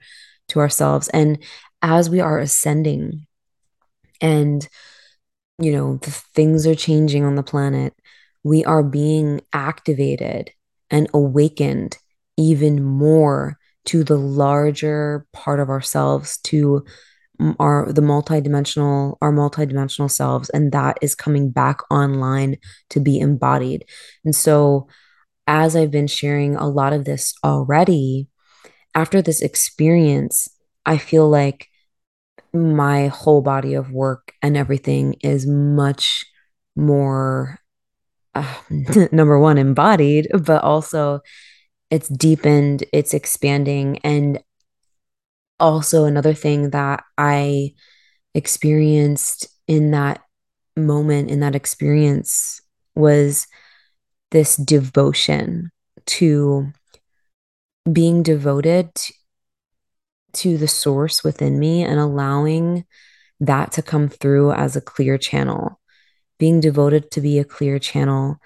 to 0.48 0.61
ourselves 0.61 1.09
and 1.09 1.38
as 1.84 2.08
we 2.08 2.18
are 2.18 2.38
ascending 2.38 3.26
and 4.20 4.66
you 5.58 5.70
know 5.70 5.98
the 5.98 6.10
things 6.10 6.66
are 6.66 6.74
changing 6.74 7.24
on 7.24 7.34
the 7.34 7.42
planet 7.42 7.94
we 8.42 8.64
are 8.64 8.82
being 8.82 9.40
activated 9.52 10.50
and 10.90 11.08
awakened 11.14 11.98
even 12.36 12.82
more 12.82 13.58
to 13.84 14.02
the 14.02 14.16
larger 14.16 15.26
part 15.32 15.60
of 15.60 15.68
ourselves 15.68 16.38
to 16.38 16.84
our 17.58 17.92
the 17.92 18.00
multidimensional 18.00 19.16
our 19.20 19.32
multidimensional 19.32 20.10
selves. 20.10 20.48
And 20.50 20.72
that 20.72 20.98
is 21.02 21.14
coming 21.14 21.50
back 21.50 21.78
online 21.90 22.56
to 22.90 23.00
be 23.00 23.18
embodied. 23.18 23.84
And 24.24 24.34
so 24.34 24.88
as 25.46 25.76
i've 25.76 25.90
been 25.90 26.06
sharing 26.06 26.56
a 26.56 26.66
lot 26.66 26.94
of 26.94 27.04
this 27.04 27.34
already 27.44 28.28
after 28.94 29.20
this 29.20 29.42
experience 29.42 30.48
i 30.86 30.96
feel 30.96 31.28
like 31.28 31.68
my 32.54 33.08
whole 33.08 33.42
body 33.42 33.74
of 33.74 33.90
work 33.90 34.32
and 34.40 34.56
everything 34.56 35.14
is 35.22 35.46
much 35.46 36.24
more 36.76 37.58
uh, 38.34 38.54
number 39.12 39.38
one 39.38 39.58
embodied 39.58 40.28
but 40.40 40.62
also 40.62 41.20
it's 41.90 42.08
deepened 42.08 42.84
it's 42.92 43.14
expanding. 43.14 43.98
And 43.98 44.42
also 45.60 46.04
another 46.04 46.34
thing 46.34 46.70
that 46.70 47.04
i 47.16 47.72
experienced 48.34 49.46
in 49.68 49.92
that 49.92 50.20
moment 50.76 51.30
in 51.30 51.40
that 51.40 51.54
experience 51.54 52.60
was 52.96 53.46
this 54.32 54.56
devotion 54.56 55.70
to 56.06 56.72
being 57.90 58.22
devoted 58.22 58.90
to 60.34 60.58
the 60.58 60.68
source 60.68 61.24
within 61.24 61.58
me 61.58 61.82
and 61.82 61.98
allowing 61.98 62.84
that 63.40 63.72
to 63.72 63.82
come 63.82 64.08
through 64.08 64.52
as 64.52 64.76
a 64.76 64.80
clear 64.80 65.18
channel, 65.18 65.80
being 66.38 66.60
devoted 66.60 67.10
to 67.12 67.20
be 67.20 67.38
a 67.38 67.44
clear 67.44 67.78
channel, 67.78 68.38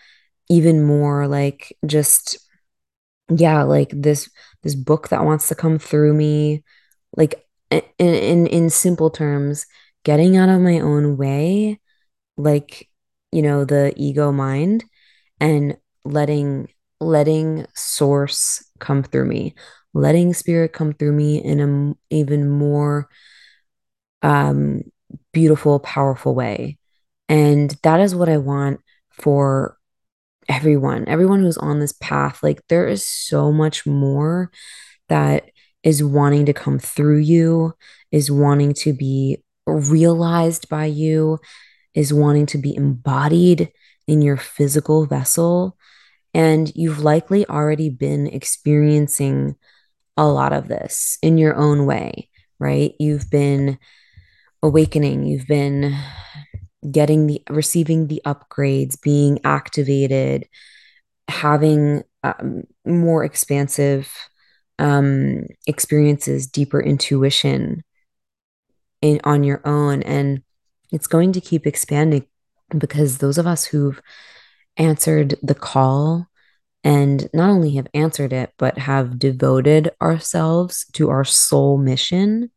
even 0.49 0.85
more 0.85 1.27
like 1.27 1.77
just, 1.87 2.39
yeah, 3.31 3.63
like 3.63 3.91
this 3.93 4.31
this 4.63 4.75
book 4.75 5.09
that 5.09 5.25
wants 5.25 5.49
to 5.49 5.55
come 5.55 5.79
through 5.79 6.15
me, 6.15 6.65
like 7.17 7.47
in 7.71 7.83
in, 7.99 8.47
in 8.47 8.71
simple 8.71 9.11
terms, 9.11 9.67
getting 10.05 10.37
out 10.37 10.49
of 10.49 10.61
my 10.61 10.81
own 10.81 11.17
way, 11.17 11.81
like 12.37 12.89
you 13.33 13.43
know 13.43 13.65
the 13.65 13.93
ego 13.97 14.33
mind, 14.33 14.85
and 15.41 15.77
letting 16.05 16.69
letting 17.01 17.67
source 17.75 18.65
come 18.81 19.03
through 19.03 19.27
me 19.27 19.55
letting 19.99 20.33
spirit 20.33 20.73
come 20.73 20.93
through 20.93 21.13
me 21.13 21.43
in 21.43 21.61
an 21.61 21.97
even 22.11 22.49
more 22.49 23.09
um, 24.23 24.83
beautiful, 25.33 25.79
powerful 25.81 26.35
way. 26.35 26.79
And 27.29 27.71
that 27.83 28.01
is 28.01 28.15
what 28.15 28.29
I 28.29 28.39
want 28.39 28.81
for 29.11 29.77
everyone, 30.49 31.07
everyone 31.09 31.41
who's 31.41 31.59
on 31.59 31.79
this 31.79 31.93
path. 31.93 32.43
Like, 32.43 32.63
there 32.69 32.87
is 32.87 33.05
so 33.05 33.53
much 33.53 33.87
more 33.87 34.51
that 35.09 35.51
is 35.83 36.03
wanting 36.03 36.47
to 36.47 36.53
come 36.53 36.79
through 36.79 37.19
you, 37.19 37.75
is 38.11 38.31
wanting 38.31 38.75
to 38.75 38.93
be 38.93 39.43
realized 39.67 40.69
by 40.69 40.87
you, 40.87 41.39
is 41.95 42.13
wanting 42.13 42.47
to 42.47 42.59
be 42.59 42.75
embodied 42.75 43.71
in 44.07 44.23
your 44.23 44.37
physical 44.37 45.07
vessel. 45.07 45.77
And 46.35 46.73
you've 46.75 47.01
likely 47.01 47.47
already 47.49 47.91
been 47.91 48.27
experiencing 48.27 49.57
a 50.19 50.27
lot 50.27 50.53
of 50.53 50.69
this 50.69 51.17
in 51.23 51.39
your 51.39 51.55
own 51.55 51.87
way, 51.87 52.29
right? 52.59 52.95
You've 52.99 53.31
been 53.31 53.79
awakening, 54.63 55.25
you've 55.25 55.47
been 55.47 55.97
getting 56.91 57.29
the 57.29 57.43
receiving 57.49 58.09
the 58.09 58.21
upgrades, 58.27 59.01
being 59.01 59.39
activated, 59.45 60.47
having 61.29 62.03
um, 62.25 62.65
more 62.85 63.25
expansive 63.25 64.13
um, 64.81 65.47
experiences, 65.67 66.49
deeper 66.49 66.81
intuition 66.81 67.85
in 69.01 69.21
on 69.23 69.45
your 69.45 69.61
own, 69.65 70.03
and 70.03 70.43
it's 70.91 71.07
going 71.07 71.33
to 71.33 71.41
keep 71.41 71.65
expanding 71.65 72.27
because 72.77 73.19
those 73.19 73.39
of 73.39 73.47
us 73.47 73.65
who've 73.65 74.03
answered 74.77 75.37
the 75.43 75.55
call 75.55 76.28
and 76.89 77.29
not 77.35 77.51
only 77.51 77.75
have 77.75 77.87
answered 77.93 78.33
it, 78.33 78.55
but 78.57 78.79
have 78.79 79.19
devoted 79.19 79.91
ourselves 80.01 80.87
to 80.95 81.11
our 81.11 81.23
soul 81.23 81.77
mission, 81.77 82.51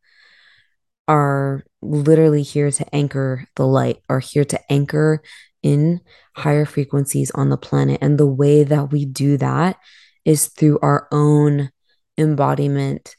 are 1.06 1.66
literally 1.82 2.42
here 2.42 2.70
to 2.70 2.94
anchor 2.94 3.46
the 3.56 3.66
light, 3.66 3.98
are 4.08 4.20
here 4.20 4.46
to 4.46 4.58
anchor 4.72 5.22
in 5.62 6.00
higher 6.34 6.64
frequencies 6.64 7.30
on 7.32 7.50
the 7.50 7.58
planet. 7.58 7.98
And 8.00 8.16
the 8.16 8.26
way 8.26 8.64
that 8.64 8.90
we 8.90 9.04
do 9.04 9.36
that 9.36 9.76
is 10.24 10.46
through 10.46 10.78
our 10.80 11.08
own 11.12 11.68
embodiment 12.16 13.16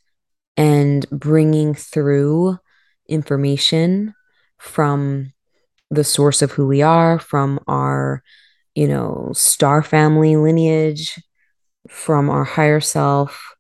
and 0.58 1.08
bringing 1.12 1.76
through 1.76 2.58
information 3.08 4.16
from 4.58 5.32
the 5.92 6.04
source 6.04 6.42
of 6.42 6.54
who 6.54 6.66
we 6.66 6.82
are, 6.82 7.20
from 7.20 7.60
our 7.68 8.24
you 8.76 8.88
know, 8.88 9.32
star 9.34 9.84
family 9.84 10.36
lineage 10.36 11.20
from 11.88 12.30
our 12.30 12.44
higher 12.44 12.80
self, 12.80 13.56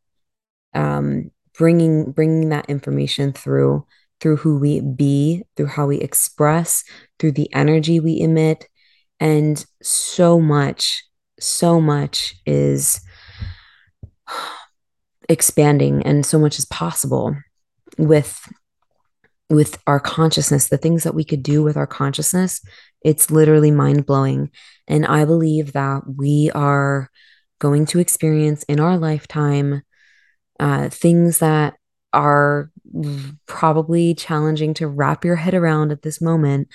um, 0.74 1.32
bringing 1.58 2.12
bringing 2.12 2.50
that 2.50 2.70
information 2.70 3.32
through 3.32 3.86
through 4.20 4.38
who 4.38 4.58
we 4.58 4.80
be, 4.80 5.44
through 5.56 5.66
how 5.68 5.86
we 5.86 5.98
express, 5.98 6.84
through 7.20 7.34
the 7.34 7.54
energy 7.54 8.00
we 8.00 8.20
emit, 8.22 8.68
and 9.20 9.66
so 9.82 10.40
much, 10.40 11.04
so 11.40 11.82
much 11.82 12.36
is 12.46 13.02
expanding, 15.30 16.02
and 16.04 16.26
so 16.26 16.40
much 16.40 16.58
is 16.58 16.66
possible 16.66 17.36
with 17.98 18.48
with 19.50 19.78
our 19.86 20.00
consciousness, 20.00 20.70
the 20.70 20.78
things 20.78 21.04
that 21.04 21.14
we 21.14 21.24
could 21.24 21.44
do 21.44 21.62
with 21.62 21.78
our 21.78 21.86
consciousness, 21.86 22.62
it's 23.04 23.32
literally 23.32 23.72
mind 23.72 24.06
blowing. 24.06 24.50
And 24.88 25.06
I 25.06 25.26
believe 25.26 25.74
that 25.74 26.04
we 26.08 26.52
are 26.54 27.10
going 27.60 27.86
to 27.88 28.00
experience 28.00 28.64
in 28.64 28.80
our 28.80 28.98
lifetime 28.98 29.84
uh, 30.60 30.90
things 30.90 31.40
that 31.40 31.76
are 32.12 32.70
probably 33.48 34.14
challenging 34.14 34.74
to 34.76 34.88
wrap 34.88 35.26
your 35.26 35.36
head 35.36 35.54
around 35.54 35.92
at 35.92 36.02
this 36.02 36.22
moment. 36.22 36.68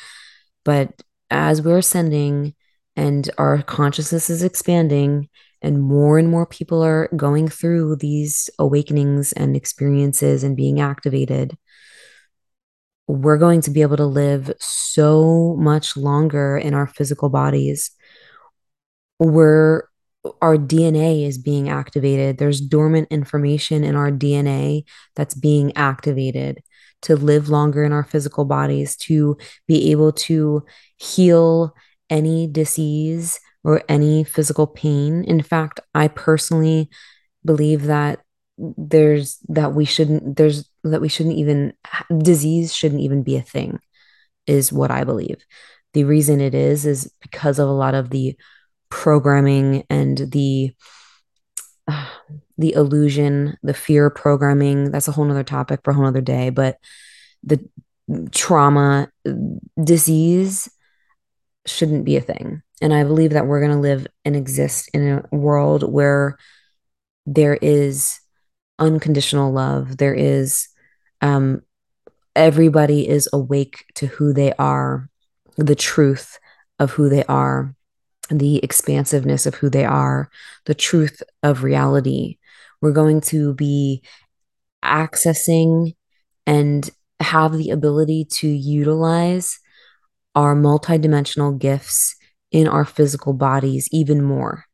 But 0.65 1.03
as 1.31 1.63
we're 1.63 1.79
ascending 1.79 2.55
and 2.97 3.31
our 3.39 3.63
consciousness 3.63 4.29
is 4.29 4.43
expanding 4.43 5.29
and 5.63 5.81
more 5.81 6.19
and 6.19 6.29
more 6.29 6.47
people 6.47 6.83
are 6.83 7.09
going 7.17 7.49
through 7.49 7.97
these 7.97 8.51
awakenings 8.59 9.33
and 9.33 9.57
experiences 9.57 10.43
and 10.43 10.57
being 10.57 10.81
activated, 10.81 11.57
we're 13.09 13.39
going 13.39 13.63
to 13.63 13.71
be 13.71 13.83
able 13.83 13.97
to 13.97 14.07
live 14.07 14.53
so 14.61 15.57
much 15.59 15.97
longer 15.97 16.59
in 16.59 16.75
our 16.75 16.87
physical 16.87 17.31
bodies. 17.31 17.91
We're 19.19 19.89
our 20.43 20.59
DNA 20.59 21.27
is 21.27 21.39
being 21.39 21.71
activated. 21.71 22.37
There's 22.37 22.61
dormant 22.61 23.09
information 23.11 23.83
in 23.83 23.97
our 23.97 24.11
DNA 24.11 24.85
that's 25.17 25.35
being 25.35 25.75
activated 25.77 26.61
to 27.03 27.17
live 27.17 27.49
longer 27.49 27.83
in 27.85 27.93
our 27.93 28.05
physical 28.05 28.45
bodies, 28.45 28.97
to 28.97 29.39
be 29.67 29.91
able 29.91 30.13
to 30.13 30.65
heal 30.99 31.75
any 32.11 32.47
disease 32.47 33.41
or 33.65 33.83
any 33.89 34.25
physical 34.25 34.67
pain. 34.67 35.25
In 35.25 35.41
fact, 35.41 35.81
I 35.95 36.09
personally 36.09 36.91
believe 37.45 37.85
that 37.85 38.21
there's 38.59 39.39
that 39.49 39.73
we 39.73 39.85
shouldn't 39.85 40.37
there's 40.37 40.69
that 40.85 41.01
we 41.01 41.09
shouldn't 41.09 41.37
even 41.37 41.73
disease 42.19 42.75
shouldn't 42.75 43.01
even 43.01 43.23
be 43.23 43.37
a 43.37 43.43
thing 43.43 43.79
is 44.47 44.73
what 44.73 44.91
I 44.91 45.05
believe. 45.05 45.45
The 45.95 46.05
reason 46.05 46.41
it 46.41 46.55
is 46.55 46.87
is 46.87 47.13
because 47.21 47.59
of 47.59 47.69
a 47.69 47.73
lot 47.73 47.95
of 47.95 48.11
the 48.11 48.37
programming 48.91 49.85
and 49.89 50.19
the 50.19 50.73
uh, 51.87 52.09
the 52.59 52.73
illusion, 52.73 53.57
the 53.63 53.75
fear 53.75 54.11
programming. 54.11 54.91
That's 54.91 55.07
a 55.07 55.13
whole 55.13 55.25
nother 55.25 55.45
topic 55.45 55.81
for 55.85 55.93
a 55.93 55.95
whole 55.95 56.07
other 56.07 56.21
day. 56.21 56.51
But 56.51 56.77
the 57.45 57.65
trauma, 58.33 59.13
disease 59.83 60.69
shouldn't 61.67 62.05
be 62.05 62.17
a 62.17 62.21
thing. 62.21 62.63
And 62.81 62.93
I 62.93 63.05
believe 63.05 63.31
that 63.33 63.47
we're 63.47 63.61
going 63.61 63.73
to 63.73 63.79
live 63.79 64.09
and 64.25 64.35
exist 64.35 64.91
in 64.93 65.09
a 65.09 65.37
world 65.37 65.91
where 65.91 66.37
there 67.27 67.59
is 67.61 68.19
unconditional 68.79 69.53
love. 69.53 69.97
There 69.97 70.15
is, 70.15 70.69
um, 71.21 71.63
everybody 72.37 73.09
is 73.09 73.29
awake 73.33 73.85
to 73.97 74.07
who 74.07 74.33
they 74.33 74.53
are, 74.55 75.09
the 75.57 75.75
truth 75.75 76.39
of 76.79 76.93
who 76.93 77.09
they 77.09 77.25
are, 77.25 77.75
the 78.31 78.59
expansiveness 78.59 79.47
of 79.47 79.57
who 79.57 79.71
they 79.71 79.85
are, 79.85 80.31
the 80.67 80.75
truth 80.75 81.23
of 81.43 81.63
reality. 81.63 82.39
We're 82.81 82.93
going 82.93 83.21
to 83.23 83.55
be 83.55 84.03
accessing 84.85 85.97
and 86.47 86.89
have 87.21 87.57
the 87.57 87.71
ability 87.71 88.27
to 88.31 88.49
utilize 88.49 89.59
our 90.35 90.55
multidimensional 90.55 91.59
gifts 91.59 92.15
in 92.53 92.69
our 92.69 92.85
physical 92.85 93.33
bodies 93.33 93.89
even 93.91 94.23
more. 94.23 94.68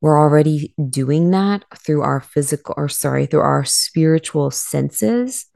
We're 0.00 0.18
already 0.18 0.74
doing 0.88 1.30
that 1.32 1.64
through 1.76 2.02
our 2.02 2.20
physical, 2.20 2.74
or 2.76 2.88
sorry, 2.88 3.26
through 3.26 3.40
our 3.40 3.64
spiritual 3.64 4.50
senses. 4.50 5.46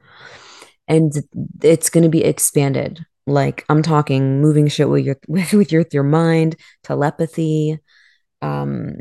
And 0.87 1.13
it's 1.61 1.89
going 1.89 2.03
to 2.03 2.09
be 2.09 2.23
expanded. 2.23 3.05
Like 3.25 3.63
I'm 3.69 3.81
talking 3.81 4.41
moving 4.41 4.67
shit 4.67 4.89
with 4.89 5.05
your 5.05 5.17
with, 5.27 5.71
your, 5.71 5.85
your 5.91 6.03
mind, 6.03 6.57
telepathy, 6.83 7.79
um, 8.41 8.97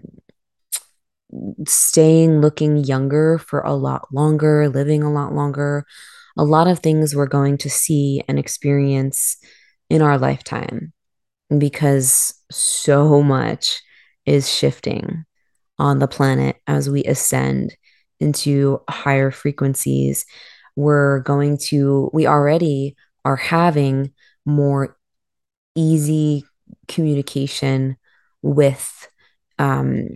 staying 1.66 2.40
looking 2.40 2.85
younger 2.85 3.38
for 3.38 3.61
a 3.61 3.74
lot 3.74 4.07
longer, 4.12 4.68
living 4.68 5.02
a 5.02 5.12
lot 5.12 5.35
longer. 5.35 5.85
A 6.37 6.44
lot 6.44 6.68
of 6.68 6.78
things 6.78 7.14
we're 7.14 7.26
going 7.26 7.59
to 7.59 7.68
see 7.68 8.22
and 8.26 8.38
experience 8.38 9.37
in 9.90 10.00
our 10.00 10.16
lifetime 10.16 10.92
because 11.59 12.33
so 12.50 13.22
much 13.22 13.83
is 14.24 14.50
shifting 14.50 15.24
on 15.79 15.99
the 15.99 16.09
planet 16.09 16.57
as 16.67 16.89
we 16.89 17.05
ascend 17.05 17.77
into 18.21 18.81
higher 18.89 19.31
frequencies. 19.31 20.25
We're 20.77 21.21
going 21.21 21.59
to, 21.69 22.11
we 22.13 22.27
already 22.27 22.97
are 23.25 23.37
having 23.37 24.13
more 24.45 24.97
easy 25.75 26.45
communication 26.89 27.97
with 28.43 29.09
um, 29.59 30.09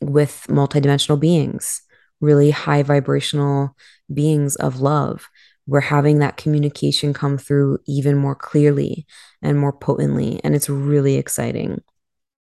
with 0.00 0.46
multidimensional 0.48 1.18
beings, 1.18 1.82
really 2.20 2.50
high 2.50 2.82
vibrational 2.82 3.74
beings 4.12 4.56
of 4.56 4.80
love. 4.80 5.28
We're 5.66 5.80
having 5.80 6.20
that 6.20 6.36
communication 6.36 7.12
come 7.12 7.38
through 7.38 7.78
even 7.86 8.16
more 8.16 8.36
clearly 8.36 9.06
and 9.42 9.58
more 9.58 9.72
potently. 9.72 10.40
And 10.44 10.54
it's 10.54 10.68
really 10.68 11.16
exciting. 11.16 11.82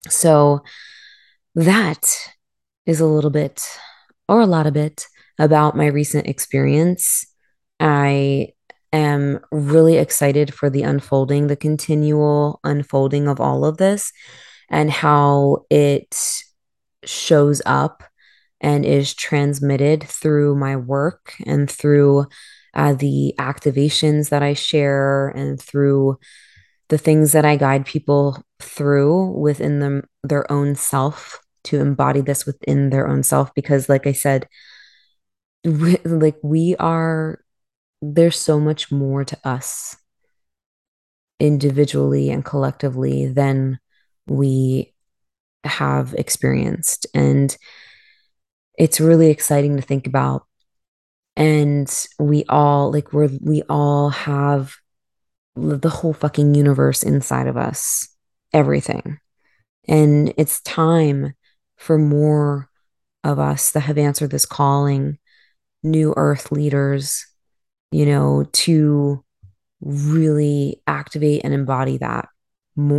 So, 0.08 0.62
that 1.54 2.34
is 2.86 3.00
a 3.00 3.06
little 3.06 3.30
bit 3.30 3.62
or 4.28 4.40
a 4.40 4.46
lot 4.46 4.66
of 4.66 4.76
it 4.76 5.06
about 5.38 5.76
my 5.76 5.86
recent 5.86 6.26
experience. 6.26 7.26
I 7.80 8.48
am 8.92 9.40
really 9.50 9.96
excited 9.96 10.54
for 10.54 10.70
the 10.70 10.82
unfolding, 10.82 11.48
the 11.48 11.56
continual 11.56 12.60
unfolding 12.64 13.28
of 13.28 13.40
all 13.40 13.64
of 13.64 13.76
this 13.76 14.12
and 14.70 14.90
how 14.90 15.64
it 15.70 16.16
shows 17.04 17.60
up 17.66 18.02
and 18.60 18.84
is 18.84 19.12
transmitted 19.12 20.02
through 20.02 20.54
my 20.56 20.76
work 20.76 21.34
and 21.44 21.70
through 21.70 22.26
uh, 22.74 22.94
the 22.94 23.34
activations 23.38 24.30
that 24.30 24.42
I 24.42 24.54
share 24.54 25.28
and 25.28 25.60
through 25.60 26.18
the 26.88 26.98
things 26.98 27.32
that 27.32 27.44
I 27.44 27.56
guide 27.56 27.86
people 27.86 28.42
through 28.60 29.38
within 29.38 29.80
them 29.80 30.04
their 30.22 30.50
own 30.50 30.74
self 30.74 31.40
to 31.64 31.80
embody 31.80 32.20
this 32.20 32.46
within 32.46 32.90
their 32.90 33.08
own 33.08 33.22
self 33.22 33.54
because 33.54 33.88
like 33.88 34.06
I 34.06 34.12
said 34.12 34.48
we, 35.64 35.96
like 36.04 36.36
we 36.42 36.76
are 36.76 37.40
there's 38.02 38.38
so 38.38 38.60
much 38.60 38.92
more 38.92 39.24
to 39.24 39.38
us 39.44 39.96
individually 41.40 42.30
and 42.30 42.44
collectively 42.44 43.26
than 43.26 43.78
we 44.26 44.94
have 45.64 46.14
experienced. 46.14 47.06
And 47.14 47.56
it's 48.78 49.00
really 49.00 49.30
exciting 49.30 49.76
to 49.76 49.82
think 49.82 50.06
about. 50.06 50.46
And 51.36 51.92
we 52.18 52.44
all, 52.48 52.92
like, 52.92 53.12
we're, 53.12 53.30
we 53.40 53.62
all 53.68 54.10
have 54.10 54.74
the 55.56 55.90
whole 55.90 56.12
fucking 56.12 56.54
universe 56.54 57.02
inside 57.02 57.46
of 57.46 57.56
us, 57.56 58.08
everything. 58.52 59.18
And 59.88 60.32
it's 60.36 60.60
time 60.62 61.34
for 61.84 61.98
more 61.98 62.70
of 63.24 63.38
us 63.38 63.72
that 63.72 63.80
have 63.80 63.98
answered 63.98 64.30
this 64.30 64.46
calling, 64.46 65.18
new 65.82 66.14
earth 66.16 66.50
leaders, 66.50 67.26
you 67.90 68.06
know, 68.06 68.46
to 68.52 69.22
really 69.82 70.80
activate 70.86 71.42
and 71.44 71.52
embody 71.52 71.98
that 71.98 72.28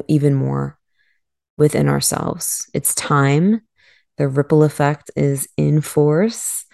even 0.07 0.35
more 0.35 0.77
within 1.57 1.89
ourselves. 1.89 2.69
It's 2.75 2.93
time. 2.93 3.61
The 4.17 4.27
ripple 4.27 4.61
effect 4.61 5.09
is 5.15 5.47
in 5.57 5.81
force 5.81 6.65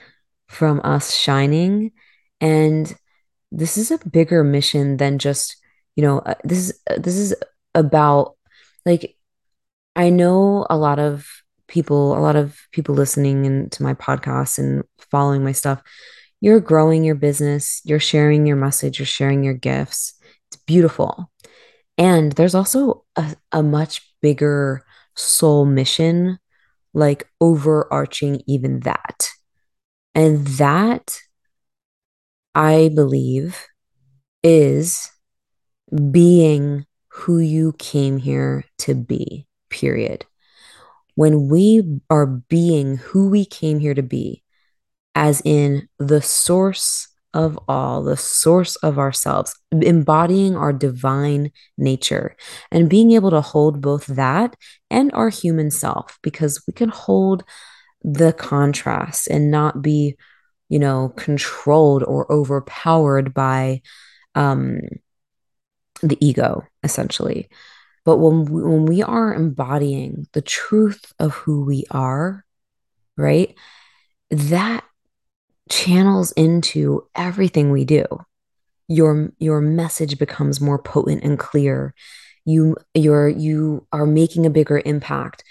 from 0.49 0.81
us 0.83 1.15
shining. 1.15 1.93
And 2.41 2.93
this 3.53 3.77
is 3.77 3.89
a 3.89 4.05
bigger 4.09 4.43
mission 4.43 4.97
than 4.97 5.17
just, 5.17 5.55
you 5.95 6.03
know, 6.03 6.19
uh, 6.19 6.35
this 6.43 6.57
is 6.57 6.81
uh, 6.89 6.95
this 6.97 7.15
is 7.15 7.33
about 7.73 8.35
like 8.85 9.15
I 9.95 10.09
know 10.09 10.67
a 10.69 10.75
lot 10.75 10.99
of 10.99 11.25
people, 11.71 12.17
a 12.17 12.19
lot 12.19 12.35
of 12.35 12.59
people 12.71 12.93
listening 12.93 13.45
into 13.45 13.77
to 13.77 13.83
my 13.83 13.93
podcast 13.93 14.59
and 14.59 14.83
following 15.09 15.43
my 15.43 15.53
stuff. 15.53 15.81
You're 16.41 16.59
growing 16.59 17.03
your 17.03 17.15
business, 17.15 17.81
you're 17.85 17.99
sharing 17.99 18.45
your 18.45 18.57
message, 18.57 18.99
you're 18.99 19.05
sharing 19.05 19.43
your 19.43 19.53
gifts. 19.53 20.13
It's 20.49 20.61
beautiful. 20.63 21.31
And 21.97 22.33
there's 22.33 22.55
also 22.55 23.05
a, 23.15 23.35
a 23.51 23.63
much 23.63 24.01
bigger 24.21 24.83
soul 25.15 25.65
mission, 25.65 26.39
like 26.93 27.29
overarching 27.39 28.41
even 28.47 28.81
that. 28.81 29.29
And 30.13 30.45
that, 30.47 31.19
I 32.53 32.89
believe, 32.93 33.65
is 34.43 35.09
being 36.11 36.85
who 37.07 37.39
you 37.39 37.73
came 37.77 38.17
here 38.17 38.65
to 38.79 38.95
be, 38.95 39.47
period. 39.69 40.25
When 41.21 41.49
we 41.49 41.83
are 42.09 42.25
being 42.25 42.97
who 42.97 43.29
we 43.29 43.45
came 43.45 43.77
here 43.77 43.93
to 43.93 44.01
be, 44.01 44.41
as 45.13 45.39
in 45.45 45.87
the 45.99 46.19
source 46.19 47.09
of 47.31 47.59
all, 47.67 48.01
the 48.01 48.17
source 48.17 48.75
of 48.77 48.97
ourselves, 48.97 49.55
embodying 49.71 50.55
our 50.55 50.73
divine 50.73 51.51
nature 51.77 52.35
and 52.71 52.89
being 52.89 53.11
able 53.11 53.29
to 53.29 53.41
hold 53.41 53.81
both 53.81 54.07
that 54.07 54.55
and 54.89 55.11
our 55.13 55.29
human 55.29 55.69
self 55.69 56.17
because 56.23 56.63
we 56.65 56.73
can 56.73 56.89
hold 56.89 57.43
the 58.01 58.33
contrast 58.33 59.27
and 59.27 59.51
not 59.51 59.79
be, 59.79 60.17
you 60.69 60.79
know, 60.79 61.13
controlled 61.17 62.01
or 62.01 62.31
overpowered 62.31 63.31
by 63.31 63.83
um, 64.33 64.79
the 66.01 66.17
ego, 66.19 66.63
essentially. 66.81 67.47
But 68.03 68.17
when 68.17 68.45
we, 68.45 68.63
when 68.63 68.85
we 68.85 69.03
are 69.03 69.33
embodying 69.33 70.27
the 70.33 70.41
truth 70.41 71.13
of 71.19 71.33
who 71.33 71.63
we 71.63 71.85
are, 71.91 72.45
right? 73.15 73.55
That 74.29 74.83
channels 75.69 76.31
into 76.33 77.07
everything 77.15 77.71
we 77.71 77.85
do. 77.85 78.05
Your 78.87 79.31
your 79.39 79.61
message 79.61 80.17
becomes 80.19 80.59
more 80.59 80.81
potent 80.81 81.23
and 81.23 81.39
clear. 81.39 81.93
You 82.43 82.75
you're 82.93 83.29
you 83.29 83.87
are 83.91 84.05
making 84.05 84.45
a 84.45 84.49
bigger 84.51 84.81
impact. 84.83 85.43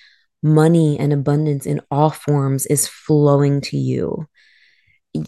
Money 0.42 0.98
and 0.98 1.12
abundance 1.12 1.66
in 1.66 1.80
all 1.90 2.11
forms 2.11 2.66
is 2.66 2.88
flowing 2.88 3.61
to 3.61 3.76
you. 3.76 4.26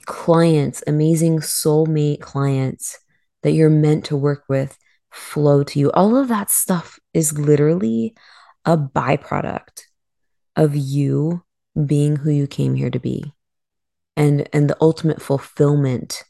Clients, 0.06 0.82
amazing 0.86 1.40
soulmate 1.40 2.20
clients 2.20 2.98
that 3.42 3.52
you're 3.52 3.70
meant 3.70 4.06
to 4.06 4.16
work 4.16 4.44
with 4.48 4.78
flow 5.12 5.62
to 5.64 5.78
you. 5.78 5.92
All 5.92 6.16
of 6.16 6.28
that 6.28 6.50
stuff 6.50 6.98
is 7.12 7.38
literally 7.38 8.14
a 8.64 8.76
byproduct 8.76 9.82
of 10.56 10.74
you 10.74 11.44
being 11.86 12.16
who 12.16 12.30
you 12.30 12.46
came 12.46 12.74
here 12.74 12.90
to 12.90 12.98
be 12.98 13.32
and 14.16 14.48
and 14.52 14.68
the 14.68 14.76
ultimate 14.80 15.22
fulfillment 15.22 16.22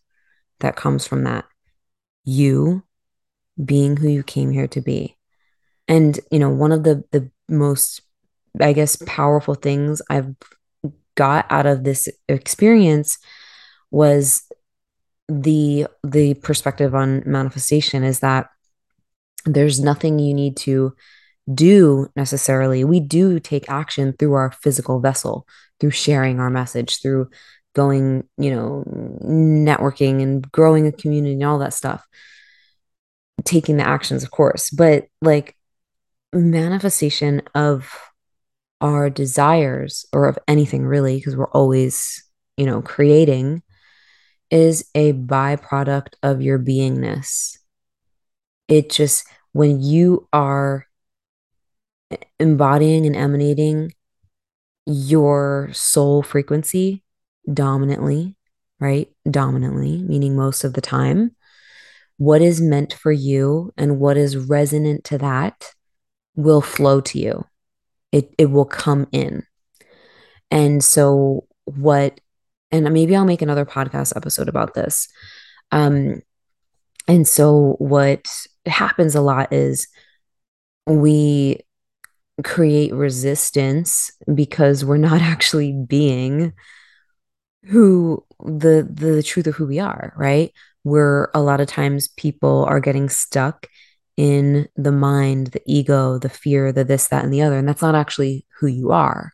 that 0.61 0.77
comes 0.77 1.07
from 1.07 1.25
that 1.25 1.45
you 2.25 2.85
being 3.63 3.97
who 3.97 4.09
you 4.09 4.23
came 4.23 4.51
here 4.51 4.69
to 4.69 4.81
be 4.81 5.17
and 5.89 6.21
you 6.31 6.39
know 6.39 6.51
one 6.51 6.73
of 6.73 6.85
the 6.85 7.03
the 7.11 7.29
most 7.49 8.03
i 8.61 8.73
guess 8.73 8.97
powerful 9.05 9.55
things 9.55 10.01
i've 10.09 10.35
got 11.17 11.45
out 11.51 11.67
of 11.67 11.85
this 11.85 12.09
experience 12.29 13.19
was 13.91 14.45
the 15.29 15.87
the 16.05 16.35
perspective 16.35 16.95
on 16.95 17.23
manifestation 17.27 18.05
is 18.05 18.21
that 18.21 18.49
there's 19.45 19.81
nothing 19.81 20.19
you 20.19 20.35
need 20.35 20.57
to 20.59 20.95
do 21.53 22.09
necessarily. 22.15 22.85
We 22.85 23.01
do 23.01 23.41
take 23.41 23.69
action 23.69 24.13
through 24.13 24.35
our 24.35 24.53
physical 24.53 25.01
vessel, 25.01 25.47
through 25.81 25.91
sharing 25.91 26.41
our 26.41 26.51
message, 26.51 27.01
through 27.01 27.31
going, 27.75 28.29
you 28.39 28.55
know, 28.55 28.85
networking 29.25 30.23
and 30.23 30.51
growing 30.53 30.87
a 30.87 30.93
community 30.93 31.35
and 31.35 31.45
all 31.45 31.59
that 31.59 31.75
stuff. 31.75 32.07
Taking 33.45 33.79
the 33.79 33.87
actions, 33.87 34.23
of 34.23 34.31
course, 34.31 34.71
but 34.71 35.07
like 35.21 35.57
manifestation 36.33 37.43
of 37.55 37.93
our 38.81 39.11
desires 39.11 40.07
or 40.13 40.27
of 40.27 40.39
anything 40.47 40.85
really, 40.85 41.17
because 41.17 41.35
we're 41.35 41.51
always, 41.51 42.25
you 42.57 42.67
know, 42.67 42.83
creating 42.83 43.63
is 44.51 44.89
a 44.95 45.13
byproduct 45.15 46.15
of 46.23 46.43
your 46.43 46.59
beingness. 46.59 47.59
It 48.69 48.91
just, 48.91 49.27
when 49.53 49.81
you 49.81 50.29
are 50.33 50.87
embodying 52.39 53.07
and 53.07 53.17
emanating 53.17 53.93
your 54.87 55.71
soul 55.73 56.23
frequency 56.23 57.03
dominantly, 57.53 58.37
right? 58.81 59.09
Dominantly, 59.31 60.03
meaning 60.03 60.37
most 60.37 60.65
of 60.65 60.75
the 60.75 60.81
time. 60.81 61.35
What 62.17 62.43
is 62.43 62.61
meant 62.61 62.93
for 62.93 63.13
you 63.13 63.73
and 63.77 63.99
what 63.99 64.17
is 64.17 64.37
resonant 64.37 65.05
to 65.05 65.19
that 65.19 65.73
will 66.37 66.61
flow 66.61 67.01
to 67.01 67.19
you. 67.19 67.45
It, 68.13 68.35
it 68.39 68.47
will 68.47 68.65
come 68.65 69.07
in. 69.13 69.45
And 70.51 70.85
so, 70.85 71.47
what, 71.65 72.21
and 72.71 72.93
maybe 72.93 73.17
I'll 73.17 73.25
make 73.25 73.43
another 73.43 73.65
podcast 73.65 74.15
episode 74.17 74.49
about 74.49 74.75
this. 74.75 75.09
Um, 75.71 76.21
and 77.09 77.27
so, 77.27 77.77
what 77.79 78.27
happens 78.67 79.15
a 79.15 79.21
lot 79.21 79.53
is 79.53 79.89
we 80.87 81.61
create 82.43 82.93
resistance 82.93 84.11
because 84.35 84.85
we're 84.85 84.97
not 84.97 85.21
actually 85.23 85.73
being 85.73 86.53
who 87.65 88.25
the 88.45 88.89
the 88.91 89.23
truth 89.23 89.47
of 89.47 89.55
who 89.55 89.67
we 89.67 89.79
are, 89.79 90.13
right? 90.17 90.53
Where 90.83 91.31
a 91.35 91.41
lot 91.41 91.61
of 91.61 91.69
times 91.69 92.09
people 92.09 92.65
are 92.65 92.81
getting 92.81 93.09
stuck 93.09 93.67
in 94.17 94.69
the 94.77 94.93
mind, 94.93 95.49
the 95.49 95.63
ego, 95.67 96.19
the 96.19 96.29
fear, 96.29 96.73
the 96.73 96.85
this, 96.85 97.09
that, 97.09 97.25
and 97.25 97.33
the 97.33 97.43
other. 97.43 97.57
And 97.57 97.69
that's 97.69 97.83
not 97.83 97.95
actually 97.95 98.47
who 98.59 98.67
you 98.67 98.91
are. 98.93 99.33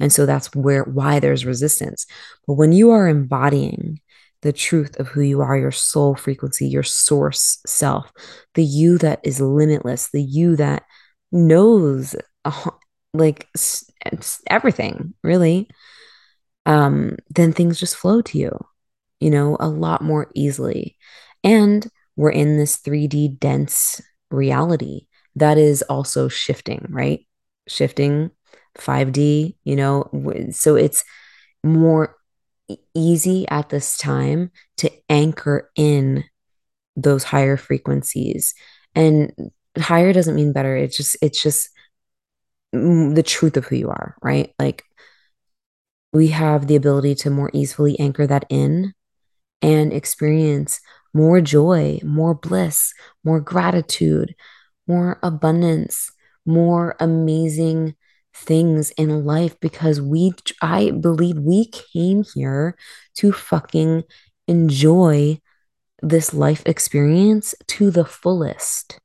And 0.00 0.12
so 0.12 0.26
that's 0.26 0.54
where 0.54 0.84
why 0.84 1.20
there's 1.20 1.46
resistance. 1.46 2.06
But 2.46 2.54
when 2.54 2.72
you 2.72 2.90
are 2.90 3.08
embodying 3.08 4.00
the 4.42 4.52
truth 4.52 4.98
of 4.98 5.08
who 5.08 5.20
you 5.20 5.40
are, 5.40 5.56
your 5.56 5.72
soul 5.72 6.14
frequency, 6.14 6.66
your 6.66 6.82
source 6.82 7.58
self, 7.66 8.12
the 8.54 8.64
you 8.64 8.98
that 8.98 9.20
is 9.22 9.40
limitless, 9.40 10.10
the 10.10 10.22
you 10.22 10.56
that 10.56 10.82
knows 11.30 12.14
like 13.14 13.48
everything, 14.48 15.14
really, 15.22 15.68
um, 16.66 17.16
then 17.30 17.52
things 17.52 17.78
just 17.78 17.96
flow 17.96 18.20
to 18.22 18.38
you, 18.38 18.58
you 19.20 19.30
know, 19.30 19.56
a 19.60 19.68
lot 19.68 20.02
more 20.02 20.30
easily. 20.34 20.96
And 21.44 21.86
we're 22.16 22.30
in 22.30 22.56
this 22.56 22.76
3D 22.78 23.38
dense 23.38 24.00
reality 24.30 25.06
that 25.36 25.58
is 25.58 25.82
also 25.82 26.28
shifting, 26.28 26.86
right? 26.90 27.26
Shifting 27.68 28.30
5D, 28.78 29.56
you 29.64 29.76
know, 29.76 30.10
so 30.50 30.76
it's 30.76 31.04
more 31.62 32.16
easy 32.94 33.48
at 33.48 33.68
this 33.68 33.96
time 33.96 34.50
to 34.78 34.90
anchor 35.08 35.70
in 35.76 36.24
those 36.96 37.24
higher 37.24 37.56
frequencies. 37.56 38.54
And 38.94 39.32
higher 39.78 40.12
doesn't 40.12 40.34
mean 40.34 40.52
better. 40.52 40.76
It's 40.76 40.96
just, 40.96 41.16
it's 41.22 41.42
just 41.42 41.70
the 42.72 43.22
truth 43.24 43.56
of 43.56 43.66
who 43.66 43.76
you 43.76 43.88
are, 43.88 44.16
right? 44.22 44.54
Like 44.58 44.84
we 46.12 46.28
have 46.28 46.66
the 46.66 46.76
ability 46.76 47.14
to 47.16 47.30
more 47.30 47.50
easily 47.52 47.98
anchor 47.98 48.26
that 48.26 48.44
in 48.48 48.92
and 49.60 49.92
experience 49.92 50.80
more 51.14 51.40
joy, 51.40 52.00
more 52.02 52.34
bliss, 52.34 52.92
more 53.24 53.40
gratitude, 53.40 54.34
more 54.86 55.18
abundance, 55.22 56.10
more 56.44 56.96
amazing 57.00 57.94
things 58.34 58.90
in 58.92 59.24
life 59.24 59.58
because 59.60 60.00
we, 60.00 60.32
I 60.60 60.90
believe 60.90 61.38
we 61.38 61.66
came 61.66 62.24
here 62.34 62.76
to 63.16 63.32
fucking 63.32 64.04
enjoy 64.48 65.40
this 66.02 66.34
life 66.34 66.62
experience 66.66 67.54
to 67.68 67.90
the 67.90 68.04
fullest. 68.04 68.98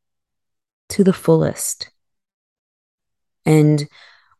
To 0.90 1.04
the 1.04 1.14
fullest. 1.14 1.92
And 3.46 3.88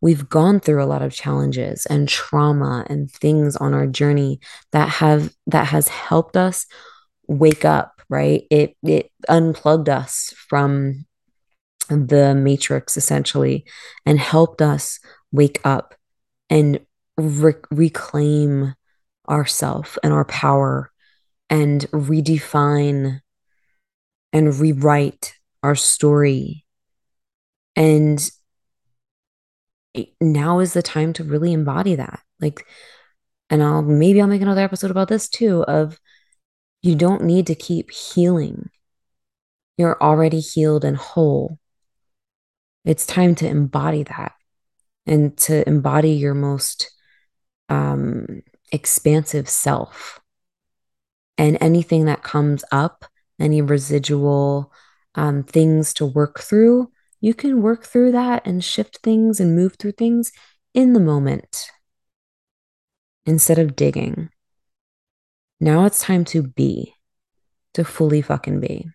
we've 0.00 0.28
gone 0.28 0.60
through 0.60 0.82
a 0.82 0.86
lot 0.86 1.02
of 1.02 1.12
challenges 1.12 1.86
and 1.86 2.08
trauma 2.08 2.86
and 2.88 3.10
things 3.10 3.56
on 3.56 3.74
our 3.74 3.86
journey 3.86 4.40
that 4.72 4.88
have 4.88 5.32
that 5.46 5.66
has 5.68 5.88
helped 5.88 6.36
us 6.36 6.66
wake 7.26 7.64
up 7.64 8.00
right 8.08 8.44
it 8.50 8.76
it 8.82 9.10
unplugged 9.28 9.88
us 9.88 10.32
from 10.48 11.04
the 11.88 12.34
matrix 12.34 12.96
essentially 12.96 13.64
and 14.04 14.18
helped 14.18 14.62
us 14.62 15.00
wake 15.32 15.60
up 15.64 15.94
and 16.50 16.80
re- 17.16 17.54
reclaim 17.70 18.74
ourself 19.28 19.98
and 20.02 20.12
our 20.12 20.24
power 20.24 20.90
and 21.50 21.82
redefine 21.90 23.20
and 24.32 24.58
rewrite 24.58 25.34
our 25.62 25.74
story 25.74 26.64
and 27.76 28.30
now 30.20 30.58
is 30.58 30.72
the 30.72 30.82
time 30.82 31.12
to 31.14 31.24
really 31.24 31.52
embody 31.52 31.94
that. 31.94 32.20
Like, 32.40 32.66
and 33.50 33.62
I'll 33.62 33.82
maybe 33.82 34.20
I'll 34.20 34.26
make 34.26 34.42
another 34.42 34.62
episode 34.62 34.90
about 34.90 35.08
this 35.08 35.28
too 35.28 35.64
of 35.64 35.98
you 36.82 36.94
don't 36.94 37.24
need 37.24 37.46
to 37.46 37.54
keep 37.54 37.90
healing. 37.90 38.68
You're 39.76 40.00
already 40.02 40.40
healed 40.40 40.84
and 40.84 40.96
whole. 40.96 41.58
It's 42.88 43.04
time 43.04 43.34
to 43.34 43.46
embody 43.46 44.04
that 44.04 44.32
and 45.04 45.36
to 45.40 45.68
embody 45.68 46.12
your 46.12 46.32
most 46.32 46.90
um, 47.68 48.42
expansive 48.72 49.46
self. 49.46 50.18
And 51.36 51.58
anything 51.60 52.06
that 52.06 52.22
comes 52.22 52.64
up, 52.72 53.04
any 53.38 53.60
residual 53.60 54.72
um, 55.14 55.42
things 55.42 55.92
to 55.94 56.06
work 56.06 56.40
through, 56.40 56.90
you 57.20 57.34
can 57.34 57.60
work 57.60 57.84
through 57.84 58.12
that 58.12 58.46
and 58.46 58.64
shift 58.64 59.00
things 59.02 59.38
and 59.38 59.54
move 59.54 59.76
through 59.78 59.92
things 59.92 60.32
in 60.72 60.94
the 60.94 61.00
moment 61.00 61.70
instead 63.26 63.58
of 63.58 63.76
digging. 63.76 64.30
Now 65.60 65.84
it's 65.84 66.00
time 66.00 66.24
to 66.24 66.42
be, 66.42 66.94
to 67.74 67.84
fully 67.84 68.22
fucking 68.22 68.60
be. 68.60 68.88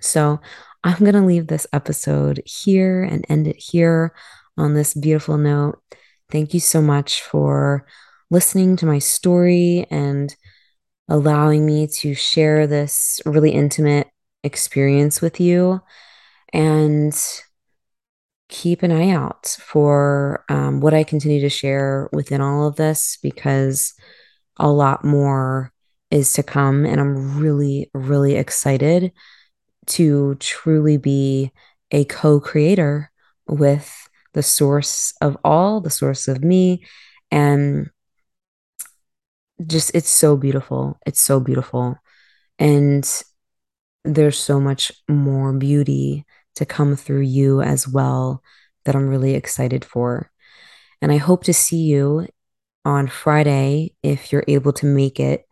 So 0.00 0.40
I'm 0.86 1.00
going 1.00 1.14
to 1.14 1.20
leave 1.20 1.48
this 1.48 1.66
episode 1.72 2.40
here 2.46 3.02
and 3.02 3.26
end 3.28 3.48
it 3.48 3.56
here 3.56 4.14
on 4.56 4.74
this 4.74 4.94
beautiful 4.94 5.36
note. 5.36 5.82
Thank 6.30 6.54
you 6.54 6.60
so 6.60 6.80
much 6.80 7.22
for 7.22 7.84
listening 8.30 8.76
to 8.76 8.86
my 8.86 9.00
story 9.00 9.88
and 9.90 10.32
allowing 11.08 11.66
me 11.66 11.88
to 11.88 12.14
share 12.14 12.68
this 12.68 13.20
really 13.26 13.50
intimate 13.50 14.06
experience 14.44 15.20
with 15.20 15.40
you. 15.40 15.80
And 16.52 17.12
keep 18.48 18.84
an 18.84 18.92
eye 18.92 19.10
out 19.10 19.56
for 19.60 20.44
um, 20.48 20.80
what 20.80 20.94
I 20.94 21.02
continue 21.02 21.40
to 21.40 21.48
share 21.48 22.08
within 22.12 22.40
all 22.40 22.64
of 22.64 22.76
this 22.76 23.18
because 23.20 23.92
a 24.56 24.68
lot 24.68 25.04
more 25.04 25.72
is 26.12 26.32
to 26.34 26.44
come. 26.44 26.86
And 26.86 27.00
I'm 27.00 27.40
really, 27.40 27.90
really 27.92 28.36
excited 28.36 29.10
to 29.86 30.34
truly 30.36 30.96
be 30.96 31.52
a 31.90 32.04
co 32.04 32.40
creator 32.40 33.10
with 33.48 34.08
the 34.32 34.42
source 34.42 35.14
of 35.20 35.36
all, 35.44 35.80
the 35.80 35.90
source 35.90 36.28
of 36.28 36.42
me. 36.44 36.84
And 37.30 37.90
just, 39.64 39.94
it's 39.94 40.10
so 40.10 40.36
beautiful. 40.36 40.98
It's 41.06 41.20
so 41.20 41.40
beautiful. 41.40 41.96
And 42.58 43.08
there's 44.04 44.38
so 44.38 44.60
much 44.60 44.92
more 45.08 45.52
beauty 45.52 46.24
to 46.56 46.66
come 46.66 46.96
through 46.96 47.22
you 47.22 47.60
as 47.60 47.88
well 47.88 48.42
that 48.84 48.94
I'm 48.94 49.08
really 49.08 49.34
excited 49.34 49.84
for. 49.84 50.30
And 51.02 51.12
I 51.12 51.16
hope 51.18 51.44
to 51.44 51.52
see 51.52 51.82
you 51.82 52.26
on 52.84 53.08
Friday 53.08 53.94
if 54.02 54.32
you're 54.32 54.44
able 54.48 54.72
to 54.74 54.86
make 54.86 55.18
it 55.18 55.44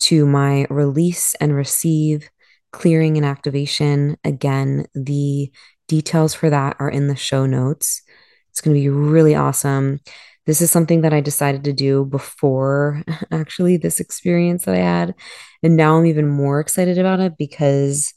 to 0.00 0.26
my 0.26 0.66
release 0.68 1.34
and 1.36 1.54
receive 1.54 2.28
clearing 2.72 3.16
and 3.16 3.26
activation. 3.26 4.16
Again, 4.24 4.86
the 4.94 5.52
details 5.88 6.34
for 6.34 6.50
that 6.50 6.76
are 6.78 6.90
in 6.90 7.08
the 7.08 7.16
show 7.16 7.46
notes. 7.46 8.02
It's 8.50 8.60
going 8.60 8.74
to 8.74 8.80
be 8.80 8.88
really 8.88 9.34
awesome. 9.34 10.00
This 10.46 10.60
is 10.60 10.70
something 10.70 11.02
that 11.02 11.12
I 11.12 11.20
decided 11.20 11.64
to 11.64 11.72
do 11.72 12.04
before 12.04 13.02
actually 13.30 13.76
this 13.76 14.00
experience 14.00 14.64
that 14.64 14.74
I 14.74 14.78
had. 14.78 15.14
And 15.62 15.76
now 15.76 15.96
I'm 15.96 16.06
even 16.06 16.28
more 16.28 16.60
excited 16.60 16.98
about 16.98 17.20
it 17.20 17.34
because 17.38 18.12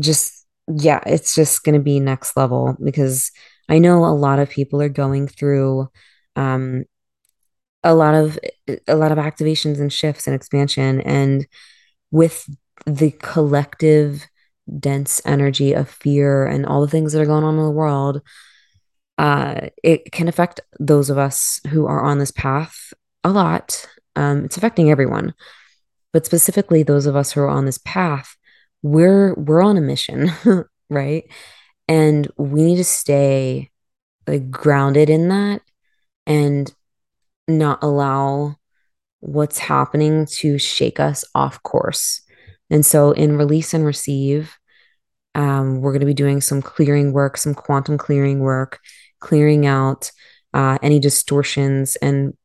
just, 0.00 0.46
yeah, 0.68 1.00
it's 1.06 1.34
just 1.34 1.62
going 1.62 1.74
to 1.74 1.82
be 1.82 2.00
next 2.00 2.36
level 2.36 2.76
because 2.82 3.30
I 3.68 3.78
know 3.78 4.04
a 4.04 4.14
lot 4.14 4.38
of 4.38 4.50
people 4.50 4.80
are 4.80 4.88
going 4.88 5.28
through 5.28 5.88
um, 6.36 6.84
a 7.82 7.94
lot 7.94 8.14
of 8.14 8.38
a 8.88 8.96
lot 8.96 9.12
of 9.12 9.18
activations 9.18 9.78
and 9.78 9.92
shifts 9.92 10.26
and 10.26 10.34
expansion 10.34 11.00
and 11.02 11.46
with 12.10 12.48
the 12.86 13.10
collective 13.12 14.26
dense 14.78 15.20
energy 15.24 15.72
of 15.72 15.88
fear 15.88 16.46
and 16.46 16.64
all 16.64 16.80
the 16.80 16.88
things 16.88 17.12
that 17.12 17.20
are 17.20 17.26
going 17.26 17.44
on 17.44 17.58
in 17.58 17.64
the 17.64 17.70
world 17.70 18.22
uh, 19.16 19.68
it 19.84 20.10
can 20.10 20.26
affect 20.26 20.60
those 20.80 21.08
of 21.08 21.18
us 21.18 21.60
who 21.68 21.86
are 21.86 22.02
on 22.02 22.18
this 22.18 22.30
path 22.30 22.92
a 23.22 23.30
lot 23.30 23.86
um, 24.16 24.44
it's 24.44 24.56
affecting 24.56 24.90
everyone 24.90 25.34
but 26.12 26.26
specifically 26.26 26.82
those 26.82 27.06
of 27.06 27.16
us 27.16 27.32
who 27.32 27.40
are 27.40 27.48
on 27.48 27.66
this 27.66 27.78
path 27.78 28.36
we're 28.82 29.34
we're 29.34 29.62
on 29.62 29.76
a 29.76 29.80
mission 29.80 30.30
right 30.90 31.24
and 31.88 32.30
we 32.36 32.62
need 32.62 32.76
to 32.76 32.84
stay 32.84 33.70
like 34.26 34.50
grounded 34.50 35.10
in 35.10 35.28
that 35.28 35.60
and 36.26 36.72
not 37.46 37.82
allow 37.82 38.56
what's 39.20 39.58
happening 39.58 40.26
to 40.26 40.58
shake 40.58 41.00
us 41.00 41.24
off 41.34 41.62
course. 41.62 42.20
And 42.74 42.84
so, 42.84 43.12
in 43.12 43.38
release 43.38 43.72
and 43.72 43.84
receive, 43.84 44.58
um, 45.36 45.80
we're 45.80 45.92
going 45.92 46.00
to 46.00 46.06
be 46.06 46.12
doing 46.12 46.40
some 46.40 46.60
clearing 46.60 47.12
work, 47.12 47.36
some 47.36 47.54
quantum 47.54 47.96
clearing 47.96 48.40
work, 48.40 48.80
clearing 49.20 49.64
out 49.64 50.10
uh, 50.54 50.78
any 50.82 50.98
distortions 50.98 51.94
and 52.02 52.36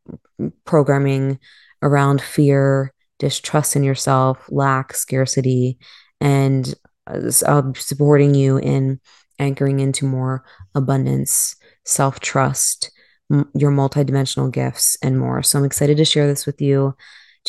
programming 0.66 1.40
around 1.82 2.22
fear, 2.22 2.94
distrust 3.18 3.76
in 3.76 3.84
yourself, 3.84 4.46
lack, 4.52 4.94
scarcity, 4.94 5.80
and 6.22 6.76
uh, 7.08 7.32
supporting 7.74 8.36
you 8.36 8.58
in 8.58 9.00
anchoring 9.40 9.80
into 9.80 10.06
more 10.06 10.46
abundance, 10.76 11.56
self 11.86 12.20
trust, 12.20 12.92
m- 13.32 13.50
your 13.56 13.72
multidimensional 13.72 14.52
gifts, 14.52 14.96
and 15.02 15.18
more. 15.18 15.42
So 15.42 15.58
I'm 15.58 15.66
excited 15.66 15.98
to 15.98 16.06
share 16.06 16.28
this 16.28 16.46
with 16.46 16.62
you. 16.62 16.96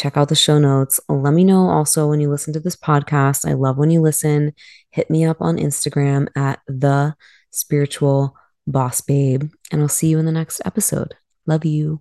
Check 0.00 0.16
out 0.16 0.30
the 0.30 0.34
show 0.34 0.58
notes. 0.58 0.98
Let 1.10 1.34
me 1.34 1.44
know 1.44 1.68
also 1.68 2.08
when 2.08 2.20
you 2.20 2.30
listen 2.30 2.54
to 2.54 2.60
this 2.60 2.74
podcast. 2.74 3.46
I 3.46 3.52
love 3.52 3.76
when 3.76 3.90
you 3.90 4.00
listen. 4.00 4.54
Hit 4.88 5.10
me 5.10 5.26
up 5.26 5.42
on 5.42 5.58
Instagram 5.58 6.28
at 6.34 6.60
the 6.66 7.14
spiritual 7.50 8.34
boss 8.66 9.02
babe, 9.02 9.50
and 9.70 9.82
I'll 9.82 9.88
see 9.88 10.08
you 10.08 10.18
in 10.18 10.24
the 10.24 10.32
next 10.32 10.62
episode. 10.64 11.16
Love 11.44 11.66
you. 11.66 12.00